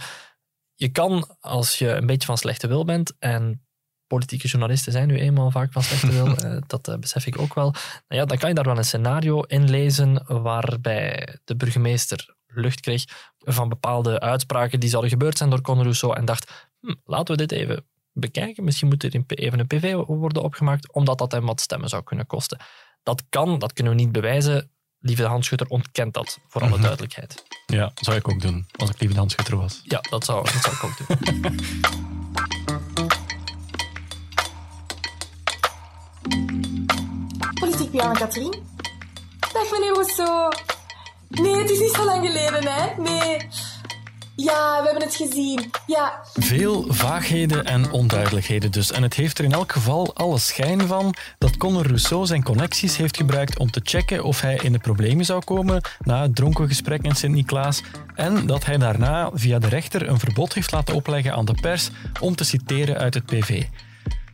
je 0.74 0.88
kan, 0.88 1.36
als 1.40 1.78
je 1.78 1.88
een 1.88 2.06
beetje 2.06 2.26
van 2.26 2.38
slechte 2.38 2.66
wil 2.66 2.84
bent, 2.84 3.12
en 3.18 3.67
politieke 4.08 4.48
journalisten 4.48 4.92
zijn 4.92 5.08
nu 5.08 5.18
eenmaal 5.18 5.50
vaak 5.50 5.72
van 5.72 5.82
slechte 5.82 6.12
wil, 6.12 6.36
eh, 6.36 6.56
dat 6.66 6.88
eh, 6.88 6.96
besef 6.98 7.26
ik 7.26 7.38
ook 7.38 7.54
wel, 7.54 7.70
nou 8.08 8.20
ja, 8.20 8.24
dan 8.24 8.38
kan 8.38 8.48
je 8.48 8.54
daar 8.54 8.64
wel 8.64 8.76
een 8.78 8.84
scenario 8.84 9.40
in 9.42 9.70
lezen 9.70 10.22
waarbij 10.42 11.38
de 11.44 11.56
burgemeester 11.56 12.34
lucht 12.46 12.80
kreeg 12.80 13.04
van 13.38 13.68
bepaalde 13.68 14.20
uitspraken 14.20 14.80
die 14.80 14.88
zouden 14.88 15.10
gebeurd 15.10 15.38
zijn 15.38 15.50
door 15.50 15.60
Conor 15.60 15.82
Rousseau 15.82 16.16
en 16.16 16.24
dacht, 16.24 16.68
hm, 16.80 16.94
laten 17.04 17.36
we 17.36 17.46
dit 17.46 17.52
even 17.58 17.84
bekijken. 18.12 18.64
Misschien 18.64 18.88
moet 18.88 19.02
er 19.02 19.24
even 19.28 19.58
een 19.58 19.66
PV 19.66 19.94
worden 20.06 20.42
opgemaakt, 20.42 20.92
omdat 20.92 21.18
dat 21.18 21.32
hem 21.32 21.46
wat 21.46 21.60
stemmen 21.60 21.88
zou 21.88 22.02
kunnen 22.02 22.26
kosten. 22.26 22.58
Dat 23.02 23.22
kan, 23.28 23.58
dat 23.58 23.72
kunnen 23.72 23.92
we 23.92 23.98
niet 24.00 24.12
bewijzen. 24.12 24.70
Lieve 25.00 25.22
de 25.22 25.28
Handschutter 25.28 25.66
ontkent 25.68 26.14
dat, 26.14 26.38
voor 26.48 26.60
alle 26.60 26.70
Mhm. 26.70 26.82
duidelijkheid. 26.82 27.44
Ja, 27.66 27.92
zou 27.94 28.16
ik 28.16 28.28
ook 28.28 28.40
doen, 28.40 28.66
als 28.76 28.90
ik 28.90 29.00
lieve 29.00 29.14
dansschutter 29.14 29.56
was. 29.56 29.80
Ja, 29.84 30.00
dat 30.10 30.24
zou, 30.24 30.44
dat 30.52 30.62
zou 30.62 30.74
ik 30.74 30.84
ook 30.84 30.96
doen. 31.22 31.56
Politiek 37.88 38.00
Piano 38.00 38.12
Katrien. 38.12 38.54
Dag 39.52 39.70
meneer 39.70 39.92
Rousseau. 39.92 40.52
Nee, 41.28 41.56
het 41.56 41.70
is 41.70 41.78
niet 41.78 41.94
zo 41.94 42.04
lang 42.04 42.26
geleden, 42.26 42.66
hè? 42.66 43.02
Nee. 43.02 43.36
Ja, 44.36 44.78
we 44.78 44.84
hebben 44.84 45.02
het 45.02 45.14
gezien. 45.14 45.70
Ja, 45.86 46.20
Veel 46.34 46.84
vaagheden 46.88 47.64
en 47.64 47.90
onduidelijkheden 47.90 48.70
dus. 48.70 48.92
En 48.92 49.02
het 49.02 49.14
heeft 49.14 49.38
er 49.38 49.44
in 49.44 49.52
elk 49.52 49.72
geval 49.72 50.14
alle 50.14 50.38
schijn 50.38 50.86
van 50.86 51.14
dat 51.38 51.56
Conor 51.56 51.86
Rousseau 51.86 52.26
zijn 52.26 52.42
connecties 52.42 52.96
heeft 52.96 53.16
gebruikt 53.16 53.58
om 53.58 53.70
te 53.70 53.80
checken 53.82 54.24
of 54.24 54.40
hij 54.40 54.58
in 54.62 54.72
de 54.72 54.78
problemen 54.78 55.24
zou 55.24 55.44
komen 55.44 55.80
na 56.04 56.22
het 56.22 56.36
dronken 56.36 56.68
gesprek 56.68 57.02
in 57.02 57.16
Sint-Niklaas. 57.16 57.82
En 58.14 58.46
dat 58.46 58.64
hij 58.64 58.76
daarna 58.76 59.30
via 59.34 59.58
de 59.58 59.68
rechter 59.68 60.08
een 60.08 60.18
verbod 60.18 60.54
heeft 60.54 60.72
laten 60.72 60.94
opleggen 60.94 61.32
aan 61.34 61.44
de 61.44 61.58
pers 61.60 61.90
om 62.20 62.36
te 62.36 62.44
citeren 62.44 62.98
uit 62.98 63.14
het 63.14 63.26
PV. 63.26 63.62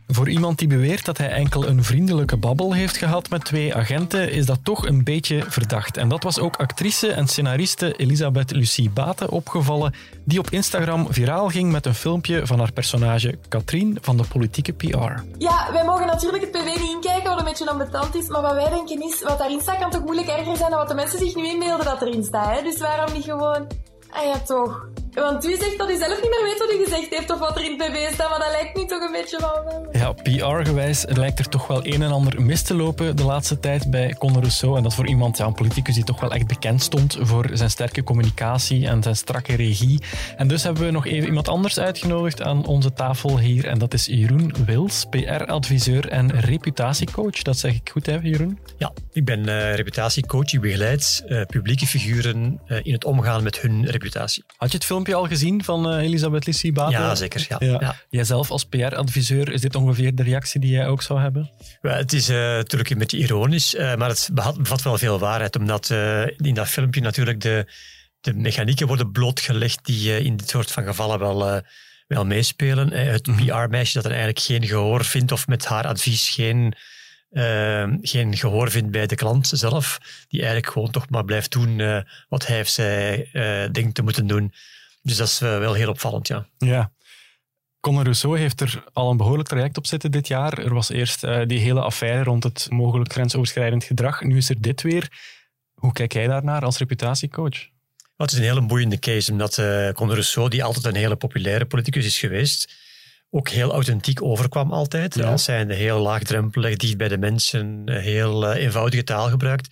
Voor 0.07 0.29
iemand 0.29 0.59
die 0.59 0.67
beweert 0.67 1.05
dat 1.05 1.17
hij 1.17 1.29
enkel 1.29 1.67
een 1.67 1.83
vriendelijke 1.83 2.37
babbel 2.37 2.73
heeft 2.73 2.97
gehad 2.97 3.29
met 3.29 3.45
twee 3.45 3.75
agenten, 3.75 4.31
is 4.31 4.45
dat 4.45 4.59
toch 4.63 4.87
een 4.87 5.03
beetje 5.03 5.43
verdacht. 5.47 5.97
En 5.97 6.09
dat 6.09 6.23
was 6.23 6.39
ook 6.39 6.55
actrice 6.55 7.11
en 7.11 7.27
scenariste 7.27 7.93
Elisabeth 7.95 8.51
Lucie 8.51 8.89
Baten 8.89 9.29
opgevallen, 9.29 9.93
die 10.23 10.39
op 10.39 10.49
Instagram 10.49 11.07
viraal 11.09 11.49
ging 11.49 11.71
met 11.71 11.85
een 11.85 11.95
filmpje 11.95 12.47
van 12.47 12.59
haar 12.59 12.71
personage 12.71 13.37
Katrien 13.47 13.97
van 14.01 14.17
de 14.17 14.23
politieke 14.23 14.73
PR. 14.73 15.21
ja, 15.37 15.71
wij 15.71 15.85
mogen 15.85 16.05
natuurlijk 16.05 16.43
het 16.43 16.51
PV 16.51 16.65
niet 16.65 16.89
inkijken, 16.89 17.29
wat 17.29 17.39
een 17.39 17.45
beetje 17.45 17.69
ambetant 17.69 18.15
is. 18.15 18.27
Maar 18.27 18.41
wat 18.41 18.53
wij 18.53 18.69
denken 18.69 19.01
is, 19.01 19.23
wat 19.23 19.37
daarin 19.37 19.61
staat 19.61 19.77
kan 19.77 19.91
toch 19.91 20.03
moeilijk 20.03 20.27
erger 20.27 20.57
zijn 20.57 20.69
dan 20.69 20.79
wat 20.79 20.87
de 20.87 20.95
mensen 20.95 21.19
zich 21.19 21.35
nu 21.35 21.47
inbeelden 21.47 21.85
dat 21.85 22.01
erin 22.01 22.23
staat. 22.23 22.57
Hè? 22.57 22.63
Dus 22.63 22.77
waarom 22.77 23.13
niet 23.13 23.23
gewoon... 23.23 23.67
Ah 24.09 24.23
ja, 24.23 24.39
toch. 24.39 24.87
Want 25.15 25.45
u 25.45 25.55
zegt 25.55 25.77
dat 25.77 25.89
u 25.89 25.97
zelf 25.97 26.21
niet 26.21 26.29
meer 26.29 26.43
weet 26.43 26.57
wat 26.57 26.71
u 26.73 26.83
gezegd 26.83 27.09
heeft 27.09 27.31
of 27.31 27.39
wat 27.39 27.57
er 27.57 27.63
in 27.63 27.79
het 27.79 27.91
PV 27.91 28.13
staat, 28.13 28.29
maar 28.29 28.39
dat 28.39 28.51
lijkt 28.51 28.77
nu 28.77 28.85
toch 28.85 29.01
een 29.01 29.11
beetje 29.11 29.39
van... 29.39 29.87
Ja, 29.91 30.11
PR-gewijs 30.11 31.05
lijkt 31.07 31.39
er 31.39 31.49
toch 31.49 31.67
wel 31.67 31.85
een 31.85 32.01
en 32.01 32.11
ander 32.11 32.41
mis 32.41 32.61
te 32.61 32.75
lopen 32.75 33.15
de 33.15 33.23
laatste 33.23 33.59
tijd 33.59 33.91
bij 33.91 34.15
Conor 34.19 34.39
Rousseau. 34.39 34.77
En 34.77 34.83
dat 34.83 34.93
voor 34.93 35.07
iemand, 35.07 35.37
ja, 35.37 35.45
een 35.45 35.53
politicus 35.53 35.95
die 35.95 36.03
toch 36.03 36.19
wel 36.19 36.31
echt 36.31 36.47
bekend 36.47 36.81
stond 36.81 37.17
voor 37.19 37.49
zijn 37.53 37.69
sterke 37.69 38.03
communicatie 38.03 38.87
en 38.87 39.03
zijn 39.03 39.15
strakke 39.15 39.55
regie. 39.55 40.01
En 40.37 40.47
dus 40.47 40.63
hebben 40.63 40.83
we 40.83 40.91
nog 40.91 41.05
even 41.05 41.27
iemand 41.27 41.47
anders 41.47 41.79
uitgenodigd 41.79 42.41
aan 42.41 42.65
onze 42.65 42.93
tafel 42.93 43.39
hier. 43.39 43.67
En 43.67 43.79
dat 43.79 43.93
is 43.93 44.05
Jeroen 44.05 44.53
Wils, 44.65 45.05
PR-adviseur 45.09 46.09
en 46.09 46.39
reputatiecoach. 46.39 47.41
Dat 47.41 47.57
zeg 47.57 47.73
ik 47.73 47.89
goed, 47.89 48.05
hè, 48.05 48.19
Jeroen? 48.21 48.59
Ja, 48.77 48.93
ik 49.11 49.25
ben 49.25 49.47
eh, 49.47 49.75
reputatiecoach. 49.75 50.53
Ik 50.53 50.61
begeleid 50.61 51.23
eh, 51.27 51.41
publieke 51.41 51.85
figuren 51.85 52.59
eh, 52.67 52.77
in 52.83 52.93
het 52.93 53.05
omgaan 53.05 53.43
met 53.43 53.59
hun 53.59 53.85
reputatie. 53.85 54.43
Had 54.57 54.71
je 54.71 54.77
het 54.77 54.85
filmpje 55.05 55.29
al 55.29 55.37
gezien 55.37 55.63
van 55.63 55.91
eh, 55.91 56.03
Elisabeth 56.03 56.45
Lissie 56.45 56.71
Baten? 56.71 56.99
Ja, 56.99 57.15
zeker. 57.15 57.45
Ja. 57.49 57.57
Ja. 57.59 57.77
Ja. 57.79 57.95
Jijzelf 58.09 58.51
als 58.51 58.65
PR-adviseur, 58.65 59.51
is 59.51 59.61
dit 59.61 59.75
ongeveer 59.75 60.15
de 60.15 60.23
reactie 60.23 60.59
die 60.59 60.71
jij 60.71 60.87
ook 60.87 61.01
zou 61.01 61.19
hebben? 61.19 61.51
Het 61.81 62.13
is 62.13 62.29
eh, 62.29 62.35
natuurlijk 62.37 62.89
een 62.89 62.97
beetje 62.97 63.17
ironisch, 63.17 63.75
eh, 63.75 63.95
maar 63.95 64.09
het 64.09 64.29
bevat 64.57 64.81
wel 64.81 64.97
veel 64.97 65.19
waarheid. 65.19 65.55
Omdat 65.55 65.89
in 66.37 66.53
dat 66.53 66.67
filmpje 66.67 67.01
natuurlijk 67.01 67.41
de, 67.41 67.65
de 68.21 68.33
mechanieken 68.33 68.87
worden 68.87 69.11
blootgelegd 69.11 69.85
die 69.85 70.23
in 70.23 70.37
dit 70.37 70.49
soort 70.49 70.71
van 70.71 70.83
gevallen 70.83 71.19
wel, 71.19 71.61
wel 72.07 72.25
meespelen. 72.25 72.91
Het 72.91 73.21
PR-meisje 73.21 73.93
dat 73.93 74.05
er 74.05 74.11
eigenlijk 74.11 74.39
geen 74.39 74.65
gehoor 74.65 75.05
vindt 75.05 75.31
of 75.31 75.47
met 75.47 75.65
haar 75.65 75.87
advies 75.87 76.29
geen, 76.29 76.73
geen 78.01 78.37
gehoor 78.37 78.71
vindt 78.71 78.91
bij 78.91 79.07
de 79.07 79.15
klant 79.15 79.47
zelf. 79.53 79.97
Die 80.27 80.39
eigenlijk 80.39 80.71
gewoon 80.71 80.91
toch 80.91 81.09
maar 81.09 81.25
blijft 81.25 81.51
doen 81.51 82.03
wat 82.29 82.47
hij 82.47 82.61
of 82.61 82.67
zij 82.67 83.29
denkt 83.71 83.95
te 83.95 84.01
moeten 84.01 84.27
doen. 84.27 84.53
Dus 85.05 85.17
dat 85.17 85.27
is 85.27 85.41
eh, 85.41 85.57
wel 85.57 85.73
heel 85.73 85.89
opvallend, 85.89 86.27
ja. 86.27 86.47
Ja. 86.57 86.91
Conor 87.79 88.03
Rousseau 88.03 88.39
heeft 88.39 88.61
er 88.61 88.83
al 88.93 89.11
een 89.11 89.17
behoorlijk 89.17 89.49
traject 89.49 89.77
op 89.77 89.85
zitten 89.85 90.11
dit 90.11 90.27
jaar. 90.27 90.57
Er 90.57 90.73
was 90.73 90.89
eerst 90.89 91.23
eh, 91.23 91.45
die 91.45 91.59
hele 91.59 91.81
affaire 91.81 92.23
rond 92.23 92.43
het 92.43 92.67
mogelijk 92.69 93.11
grensoverschrijdend 93.11 93.83
gedrag. 93.83 94.21
Nu 94.21 94.37
is 94.37 94.49
er 94.49 94.61
dit 94.61 94.81
weer. 94.81 95.09
Hoe 95.73 95.93
kijk 95.93 96.13
jij 96.13 96.27
daarnaar 96.27 96.61
als 96.61 96.77
reputatiecoach? 96.77 97.67
Het 98.17 98.31
is 98.31 98.37
een 98.37 98.43
hele 98.43 98.65
boeiende 98.65 98.99
case, 98.99 99.31
omdat 99.31 99.57
uh, 99.57 99.89
Conor 99.89 100.13
Rousseau, 100.13 100.49
die 100.49 100.63
altijd 100.63 100.85
een 100.85 100.95
hele 100.95 101.15
populaire 101.15 101.65
politicus 101.65 102.05
is 102.05 102.19
geweest, 102.19 102.73
ook 103.29 103.49
heel 103.49 103.71
authentiek 103.71 104.21
overkwam 104.21 104.71
altijd. 104.71 105.15
Ja. 105.15 105.31
Als 105.31 105.45
heel 105.47 105.99
laagdrempelig, 105.99 106.75
dicht 106.75 106.97
bij 106.97 107.07
de 107.07 107.17
mensen, 107.17 107.83
heel 107.89 108.55
uh, 108.55 108.63
eenvoudige 108.63 109.03
taal 109.03 109.29
gebruikt. 109.29 109.67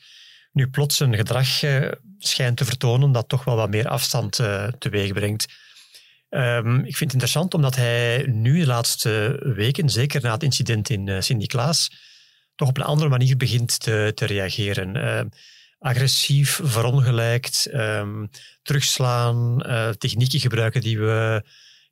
Nu 0.53 0.69
plots 0.69 0.99
een 0.99 1.15
gedrag 1.15 1.63
uh, 1.63 1.91
schijnt 2.17 2.57
te 2.57 2.65
vertonen 2.65 3.11
dat 3.11 3.29
toch 3.29 3.43
wel 3.43 3.55
wat 3.55 3.69
meer 3.69 3.87
afstand 3.87 4.39
uh, 4.39 4.67
teweeg 4.67 5.13
brengt. 5.13 5.45
Um, 6.29 6.77
ik 6.77 6.97
vind 6.97 6.99
het 6.99 7.13
interessant 7.13 7.53
omdat 7.53 7.75
hij 7.75 8.25
nu 8.27 8.59
de 8.59 8.65
laatste 8.65 9.39
weken, 9.55 9.89
zeker 9.89 10.21
na 10.21 10.31
het 10.31 10.43
incident 10.43 10.89
in 10.89 11.07
uh, 11.07 11.21
Sint-Niklaas, 11.21 11.91
toch 12.55 12.67
op 12.67 12.77
een 12.77 12.83
andere 12.83 13.09
manier 13.09 13.37
begint 13.37 13.79
te, 13.79 14.11
te 14.15 14.25
reageren. 14.25 14.95
Uh, 14.95 15.21
agressief, 15.79 16.59
verongelijkt, 16.63 17.69
um, 17.73 18.29
terugslaan, 18.61 19.63
uh, 19.67 19.89
technieken 19.89 20.39
gebruiken 20.39 20.81
die 20.81 20.99
we 20.99 21.43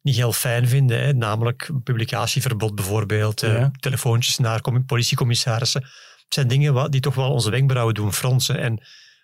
niet 0.01 0.15
heel 0.15 0.33
fijn 0.33 0.67
vinden. 0.67 1.01
Hè? 1.01 1.13
Namelijk 1.13 1.69
publicatieverbod 1.83 2.75
bijvoorbeeld, 2.75 3.41
ja. 3.41 3.71
telefoontjes 3.79 4.37
naar 4.37 4.61
politiecommissarissen. 4.85 5.85
Het 6.31 6.39
zijn 6.39 6.59
dingen 6.59 6.73
wat, 6.73 6.91
die 6.91 7.01
toch 7.01 7.15
wel 7.15 7.31
onze 7.31 7.49
wenkbrauwen 7.49 7.93
doen 7.93 8.13
fronsen. 8.13 8.57
En 8.57 8.81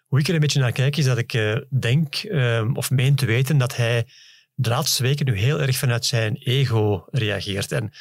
hoe 0.08 0.20
ik 0.20 0.28
er 0.28 0.34
een 0.34 0.40
beetje 0.40 0.60
naar 0.60 0.72
kijk, 0.72 0.98
is 0.98 1.06
dat 1.06 1.18
ik 1.18 1.34
uh, 1.34 1.58
denk 1.80 2.24
um, 2.24 2.76
of 2.76 2.92
meen 2.92 3.16
te 3.16 3.26
weten 3.26 3.58
dat 3.58 3.76
hij 3.76 4.06
de 4.54 4.70
laatste 4.70 5.04
weken 5.04 5.26
nu 5.26 5.38
heel 5.38 5.62
erg 5.62 5.78
vanuit 5.78 6.06
zijn 6.06 6.36
ego 6.36 7.06
reageert. 7.12 7.72
En 7.72 7.92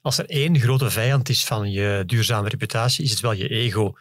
als 0.00 0.18
er 0.18 0.28
één 0.28 0.60
grote 0.60 0.90
vijand 0.90 1.28
is 1.28 1.44
van 1.44 1.70
je 1.70 2.02
duurzame 2.06 2.48
reputatie, 2.48 3.04
is 3.04 3.10
het 3.10 3.20
wel 3.20 3.32
je 3.32 3.48
ego. 3.48 3.92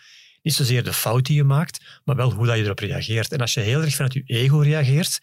Niet 0.41 0.53
zozeer 0.53 0.84
de 0.84 0.93
fout 0.93 1.25
die 1.25 1.36
je 1.36 1.43
maakt, 1.43 2.01
maar 2.03 2.15
wel 2.15 2.32
hoe 2.32 2.46
dat 2.46 2.58
je 2.58 2.63
erop 2.63 2.79
reageert. 2.79 3.32
En 3.32 3.39
als 3.39 3.53
je 3.53 3.60
heel 3.60 3.82
erg 3.82 3.96
vanuit 3.96 4.13
je 4.13 4.24
ego 4.25 4.58
reageert, 4.58 5.22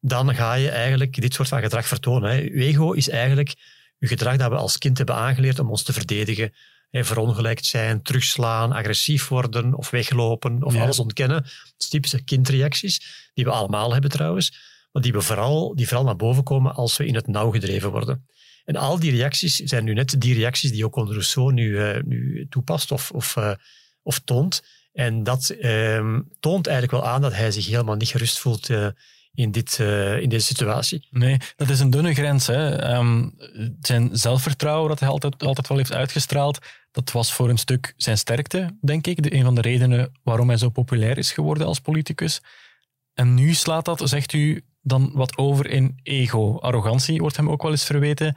dan 0.00 0.34
ga 0.34 0.54
je 0.54 0.70
eigenlijk 0.70 1.20
dit 1.20 1.34
soort 1.34 1.48
van 1.48 1.60
gedrag 1.60 1.86
vertonen. 1.86 2.30
Hè. 2.30 2.36
Je 2.36 2.50
ego 2.50 2.92
is 2.92 3.08
eigenlijk 3.08 3.54
je 3.98 4.06
gedrag 4.06 4.36
dat 4.36 4.50
we 4.50 4.56
als 4.56 4.78
kind 4.78 4.96
hebben 4.96 5.16
aangeleerd 5.16 5.58
om 5.58 5.70
ons 5.70 5.82
te 5.82 5.92
verdedigen. 5.92 6.52
Hè, 6.94 7.04
verongelijkt 7.04 7.66
zijn, 7.66 8.02
terugslaan, 8.02 8.72
agressief 8.72 9.28
worden 9.28 9.74
of 9.74 9.90
weglopen 9.90 10.62
of 10.62 10.74
ja. 10.74 10.82
alles 10.82 10.98
ontkennen. 10.98 11.42
Dat 11.42 11.74
zijn 11.76 11.90
typische 11.90 12.24
kindreacties, 12.24 13.28
die 13.34 13.44
we 13.44 13.50
allemaal 13.50 13.92
hebben 13.92 14.10
trouwens, 14.10 14.56
maar 14.92 15.02
die, 15.02 15.12
we 15.12 15.20
vooral, 15.20 15.74
die 15.74 15.86
vooral 15.86 16.04
naar 16.04 16.16
boven 16.16 16.42
komen 16.42 16.74
als 16.74 16.96
we 16.96 17.06
in 17.06 17.14
het 17.14 17.26
nauw 17.26 17.50
gedreven 17.50 17.90
worden. 17.90 18.26
En 18.64 18.76
al 18.76 18.98
die 18.98 19.10
reacties 19.10 19.56
zijn 19.56 19.84
nu 19.84 19.94
net 19.94 20.20
die 20.20 20.34
reacties 20.34 20.70
die 20.70 20.84
ook 20.84 20.94
Rousseau 20.94 21.52
nu, 21.52 21.68
uh, 21.68 22.02
nu 22.02 22.46
toepast 22.48 22.92
of, 22.92 23.10
of 23.10 23.36
uh, 23.36 23.52
of 24.02 24.18
toont. 24.18 24.62
En 24.92 25.22
dat 25.22 25.54
uh, 25.60 26.18
toont 26.40 26.66
eigenlijk 26.66 27.02
wel 27.02 27.12
aan 27.12 27.20
dat 27.20 27.34
hij 27.34 27.50
zich 27.50 27.66
helemaal 27.66 27.94
niet 27.94 28.08
gerust 28.08 28.38
voelt 28.38 28.68
uh, 28.68 28.86
in, 29.34 29.50
dit, 29.50 29.78
uh, 29.80 30.20
in 30.20 30.28
deze 30.28 30.46
situatie. 30.46 31.08
Nee, 31.10 31.38
dat 31.56 31.68
is 31.68 31.80
een 31.80 31.90
dunne 31.90 32.14
grens. 32.14 32.46
Hè. 32.46 32.94
Um, 32.96 33.34
zijn 33.80 34.16
zelfvertrouwen 34.16 34.88
dat 34.88 35.00
hij 35.00 35.08
altijd, 35.08 35.42
altijd 35.42 35.68
wel 35.68 35.76
heeft 35.76 35.92
uitgestraald, 35.92 36.58
dat 36.94 37.12
was 37.12 37.32
voor 37.32 37.48
een 37.48 37.58
stuk 37.58 37.94
zijn 37.96 38.18
sterkte, 38.18 38.76
denk 38.80 39.06
ik. 39.06 39.22
De, 39.22 39.34
een 39.34 39.44
van 39.44 39.54
de 39.54 39.60
redenen 39.60 40.12
waarom 40.22 40.48
hij 40.48 40.56
zo 40.56 40.68
populair 40.68 41.18
is 41.18 41.32
geworden 41.32 41.66
als 41.66 41.80
politicus. 41.80 42.40
En 43.14 43.34
nu 43.34 43.54
slaat 43.54 43.84
dat, 43.84 44.08
zegt 44.08 44.32
u, 44.32 44.64
dan 44.82 45.10
wat 45.14 45.36
over 45.36 45.66
in 45.66 45.98
ego. 46.02 46.58
Arrogantie 46.58 47.20
wordt 47.20 47.36
hem 47.36 47.50
ook 47.50 47.62
wel 47.62 47.70
eens 47.70 47.84
verweten. 47.84 48.36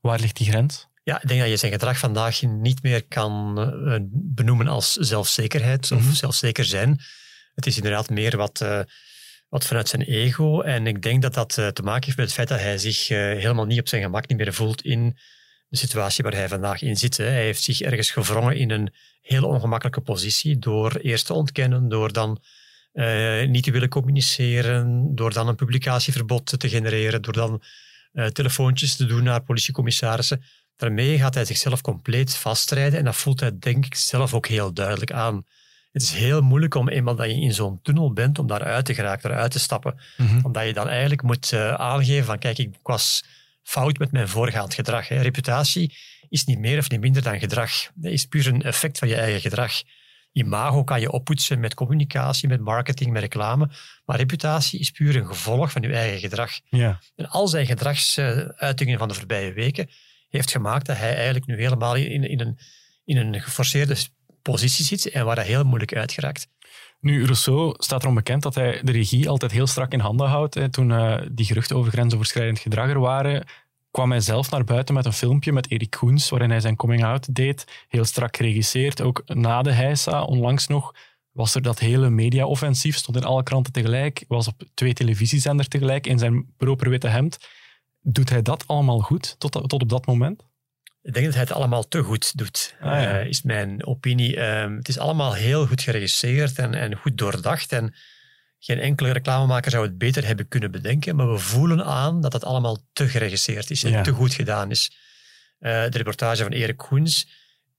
Waar 0.00 0.20
ligt 0.20 0.36
die 0.36 0.46
grens? 0.46 0.88
Ja, 1.02 1.22
ik 1.22 1.28
denk 1.28 1.40
dat 1.40 1.48
je 1.48 1.56
zijn 1.56 1.72
gedrag 1.72 1.98
vandaag 1.98 2.42
niet 2.42 2.82
meer 2.82 3.04
kan 3.06 3.54
uh, 3.58 3.98
benoemen 4.10 4.68
als 4.68 4.92
zelfzekerheid 4.92 5.92
of 5.92 5.98
mm 5.98 6.04
-hmm. 6.04 6.14
zelfzeker 6.14 6.64
zijn. 6.64 7.00
Het 7.54 7.66
is 7.66 7.76
inderdaad 7.76 8.10
meer 8.10 8.36
wat, 8.36 8.60
uh, 8.62 8.80
wat 9.48 9.66
vanuit 9.66 9.88
zijn 9.88 10.02
ego. 10.02 10.60
En 10.60 10.86
ik 10.86 11.02
denk 11.02 11.22
dat 11.22 11.34
dat 11.34 11.56
uh, 11.56 11.66
te 11.66 11.82
maken 11.82 12.04
heeft 12.04 12.16
met 12.16 12.26
het 12.26 12.34
feit 12.34 12.48
dat 12.48 12.60
hij 12.60 12.78
zich 12.78 13.08
helemaal 13.08 13.66
niet 13.66 13.80
op 13.80 13.88
zijn 13.88 14.02
gemak 14.02 14.28
niet 14.28 14.38
meer 14.38 14.54
voelt 14.54 14.82
in 14.82 15.18
de 15.68 15.76
situatie 15.76 16.24
waar 16.24 16.34
hij 16.34 16.48
vandaag 16.48 16.82
in 16.82 16.96
zit. 16.96 17.16
Hè. 17.16 17.24
Hij 17.24 17.44
heeft 17.44 17.62
zich 17.62 17.80
ergens 17.80 18.10
gevrongen 18.10 18.56
in 18.56 18.70
een 18.70 18.92
heel 19.20 19.44
ongemakkelijke 19.44 20.00
positie 20.00 20.58
door 20.58 20.92
eerst 20.92 21.26
te 21.26 21.32
ontkennen, 21.32 21.88
door 21.88 22.12
dan 22.12 22.42
uh, 22.92 23.46
niet 23.46 23.64
te 23.64 23.70
willen 23.70 23.88
communiceren, 23.88 25.14
door 25.14 25.32
dan 25.32 25.48
een 25.48 25.54
publicatieverbod 25.54 26.58
te 26.58 26.68
genereren, 26.68 27.22
door 27.22 27.32
dan 27.32 27.62
uh, 28.12 28.26
telefoontjes 28.26 28.96
te 28.96 29.06
doen 29.06 29.22
naar 29.22 29.42
politiecommissarissen. 29.42 30.42
Daarmee 30.76 31.18
gaat 31.18 31.34
hij 31.34 31.44
zichzelf 31.44 31.80
compleet 31.80 32.36
vastrijden 32.36 32.98
en 32.98 33.04
dat 33.04 33.16
voelt 33.16 33.40
hij 33.40 33.58
denk 33.58 33.86
ik 33.86 33.94
zelf 33.94 34.34
ook 34.34 34.46
heel 34.46 34.72
duidelijk 34.72 35.12
aan. 35.12 35.44
Het 35.92 36.02
is 36.02 36.10
heel 36.10 36.40
moeilijk 36.40 36.74
om 36.74 36.88
eenmaal 36.88 37.14
dat 37.14 37.26
je 37.26 37.40
in 37.40 37.54
zo'n 37.54 37.82
tunnel 37.82 38.12
bent, 38.12 38.38
om 38.38 38.46
daaruit 38.46 38.84
te 38.84 38.94
geraken, 38.94 39.30
eruit 39.30 39.50
te 39.50 39.58
stappen. 39.58 40.00
Mm 40.16 40.40
Omdat 40.44 40.66
je 40.66 40.72
dan 40.72 40.88
eigenlijk 40.88 41.22
moet 41.22 41.52
uh, 41.52 41.74
aangeven 41.74 42.24
van 42.24 42.38
kijk, 42.38 42.58
ik 42.58 42.74
was 42.82 43.24
fout 43.68 43.98
met 43.98 44.12
mijn 44.12 44.28
voorgaand 44.28 44.74
gedrag. 44.74 45.08
Hè. 45.08 45.20
Reputatie 45.20 45.96
is 46.28 46.44
niet 46.44 46.58
meer 46.58 46.78
of 46.78 46.90
niet 46.90 47.00
minder 47.00 47.22
dan 47.22 47.38
gedrag. 47.38 47.70
Dat 47.94 48.12
is 48.12 48.24
puur 48.24 48.46
een 48.46 48.62
effect 48.62 48.98
van 48.98 49.08
je 49.08 49.16
eigen 49.16 49.40
gedrag. 49.40 49.72
Imago 50.32 50.84
kan 50.84 51.00
je 51.00 51.10
oppoetsen 51.10 51.60
met 51.60 51.74
communicatie, 51.74 52.48
met 52.48 52.60
marketing, 52.60 53.10
met 53.10 53.22
reclame. 53.22 53.70
Maar 54.04 54.16
reputatie 54.16 54.80
is 54.80 54.90
puur 54.90 55.16
een 55.16 55.26
gevolg 55.26 55.72
van 55.72 55.82
je 55.82 55.92
eigen 55.92 56.18
gedrag. 56.18 56.60
Ja. 56.64 57.00
En 57.16 57.28
al 57.28 57.48
zijn 57.48 57.66
gedragsuitingen 57.66 58.98
van 58.98 59.08
de 59.08 59.14
voorbije 59.14 59.52
weken 59.52 59.90
heeft 60.28 60.50
gemaakt 60.50 60.86
dat 60.86 60.96
hij 60.96 61.14
eigenlijk 61.14 61.46
nu 61.46 61.56
helemaal 61.56 61.94
in, 61.94 62.28
in, 62.28 62.40
een, 62.40 62.58
in 63.04 63.16
een 63.16 63.40
geforceerde 63.40 63.96
positie 64.42 64.84
zit 64.84 65.10
en 65.10 65.24
waar 65.24 65.36
hij 65.36 65.46
heel 65.46 65.64
moeilijk 65.64 65.94
uitgeraakt. 65.94 66.48
Nu, 67.00 67.24
Rousseau 67.24 67.74
staat 67.76 68.02
erom 68.02 68.14
bekend 68.14 68.42
dat 68.42 68.54
hij 68.54 68.80
de 68.82 68.92
regie 68.92 69.28
altijd 69.28 69.52
heel 69.52 69.66
strak 69.66 69.92
in 69.92 70.00
handen 70.00 70.28
houdt. 70.28 70.72
Toen 70.72 70.90
uh, 70.90 71.16
die 71.32 71.46
geruchten 71.46 71.76
over 71.76 71.92
grensoverschrijdend 71.92 72.58
gedrag 72.58 72.88
er 72.88 73.00
waren, 73.00 73.46
kwam 73.90 74.10
hij 74.10 74.20
zelf 74.20 74.50
naar 74.50 74.64
buiten 74.64 74.94
met 74.94 75.06
een 75.06 75.12
filmpje 75.12 75.52
met 75.52 75.70
Erik 75.70 75.90
Koens, 75.90 76.28
waarin 76.28 76.50
hij 76.50 76.60
zijn 76.60 76.76
coming-out 76.76 77.34
deed. 77.34 77.84
Heel 77.88 78.04
strak 78.04 78.36
geregisseerd. 78.36 79.00
Ook 79.00 79.22
na 79.26 79.62
de 79.62 79.72
heisa, 79.72 80.22
onlangs 80.22 80.66
nog, 80.66 80.94
was 81.32 81.54
er 81.54 81.62
dat 81.62 81.78
hele 81.78 82.10
media-offensief. 82.10 82.96
Stond 82.96 83.16
in 83.16 83.24
alle 83.24 83.42
kranten 83.42 83.72
tegelijk. 83.72 84.24
Was 84.28 84.48
op 84.48 84.62
twee 84.74 84.92
televisiezenders 84.92 85.68
tegelijk 85.68 86.06
in 86.06 86.18
zijn 86.18 86.46
proper 86.56 86.90
witte 86.90 87.08
hemd. 87.08 87.38
Doet 88.00 88.30
hij 88.30 88.42
dat 88.42 88.66
allemaal 88.66 89.00
goed 89.00 89.34
tot, 89.38 89.52
tot 89.52 89.82
op 89.82 89.88
dat 89.88 90.06
moment? 90.06 90.44
Ik 91.02 91.12
denk 91.14 91.24
dat 91.26 91.34
hij 91.34 91.42
het 91.42 91.52
allemaal 91.52 91.88
te 91.88 92.02
goed 92.02 92.38
doet, 92.38 92.74
ah, 92.80 93.02
ja. 93.02 93.20
uh, 93.20 93.26
is 93.26 93.42
mijn 93.42 93.86
opinie. 93.86 94.36
Uh, 94.36 94.76
het 94.76 94.88
is 94.88 94.98
allemaal 94.98 95.34
heel 95.34 95.66
goed 95.66 95.82
geregisseerd 95.82 96.58
en, 96.58 96.74
en 96.74 96.94
goed 96.94 97.18
doordacht. 97.18 97.72
En 97.72 97.94
geen 98.58 98.78
enkele 98.78 99.12
reclamemaker 99.12 99.70
zou 99.70 99.86
het 99.86 99.98
beter 99.98 100.26
hebben 100.26 100.48
kunnen 100.48 100.70
bedenken, 100.70 101.16
maar 101.16 101.32
we 101.32 101.38
voelen 101.38 101.84
aan 101.84 102.20
dat 102.20 102.32
het 102.32 102.44
allemaal 102.44 102.78
te 102.92 103.08
geregisseerd 103.08 103.70
is 103.70 103.84
en 103.84 104.02
te 104.02 104.12
goed 104.12 104.34
gedaan 104.34 104.70
is. 104.70 104.90
Uh, 105.60 105.70
de 105.70 105.98
reportage 105.98 106.42
van 106.42 106.52
Erik 106.52 106.76
Koens 106.76 107.28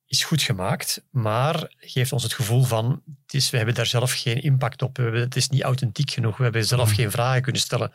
is 0.10 0.24
goed 0.24 0.42
gemaakt, 0.42 1.04
maar 1.12 1.74
geeft 1.78 2.12
ons 2.12 2.24
het 2.24 2.34
gevoel 2.34 2.64
van, 2.64 3.02
het 3.26 3.34
is, 3.34 3.50
we 3.50 3.58
hebben 3.58 3.76
daar 3.76 3.86
zelf 3.86 4.14
geen 4.14 4.42
impact 4.42 4.82
op. 4.82 4.98
We 4.98 5.04
hebben, 5.04 5.22
het 5.22 5.36
is 5.36 5.50
niet 5.50 5.62
authentiek 5.62 6.12
genoeg. 6.12 6.38
We 6.38 6.44
hebben 6.44 6.66
zelf 6.66 6.90
mm. 6.90 6.96
geen 6.96 7.12
vragen 7.12 7.42
kunnen 7.42 7.62
stellen. 7.62 7.94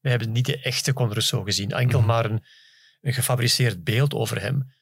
We 0.00 0.10
hebben 0.10 0.32
niet 0.32 0.46
de 0.46 0.60
echte 0.60 0.92
Conrousseau 0.92 1.44
gezien. 1.44 1.70
Enkel 1.70 2.00
mm. 2.00 2.06
maar 2.06 2.24
een, 2.24 2.44
een 3.06 3.14
gefabriceerd 3.14 3.84
beeld 3.84 4.14
over 4.14 4.40
hem. 4.40 4.74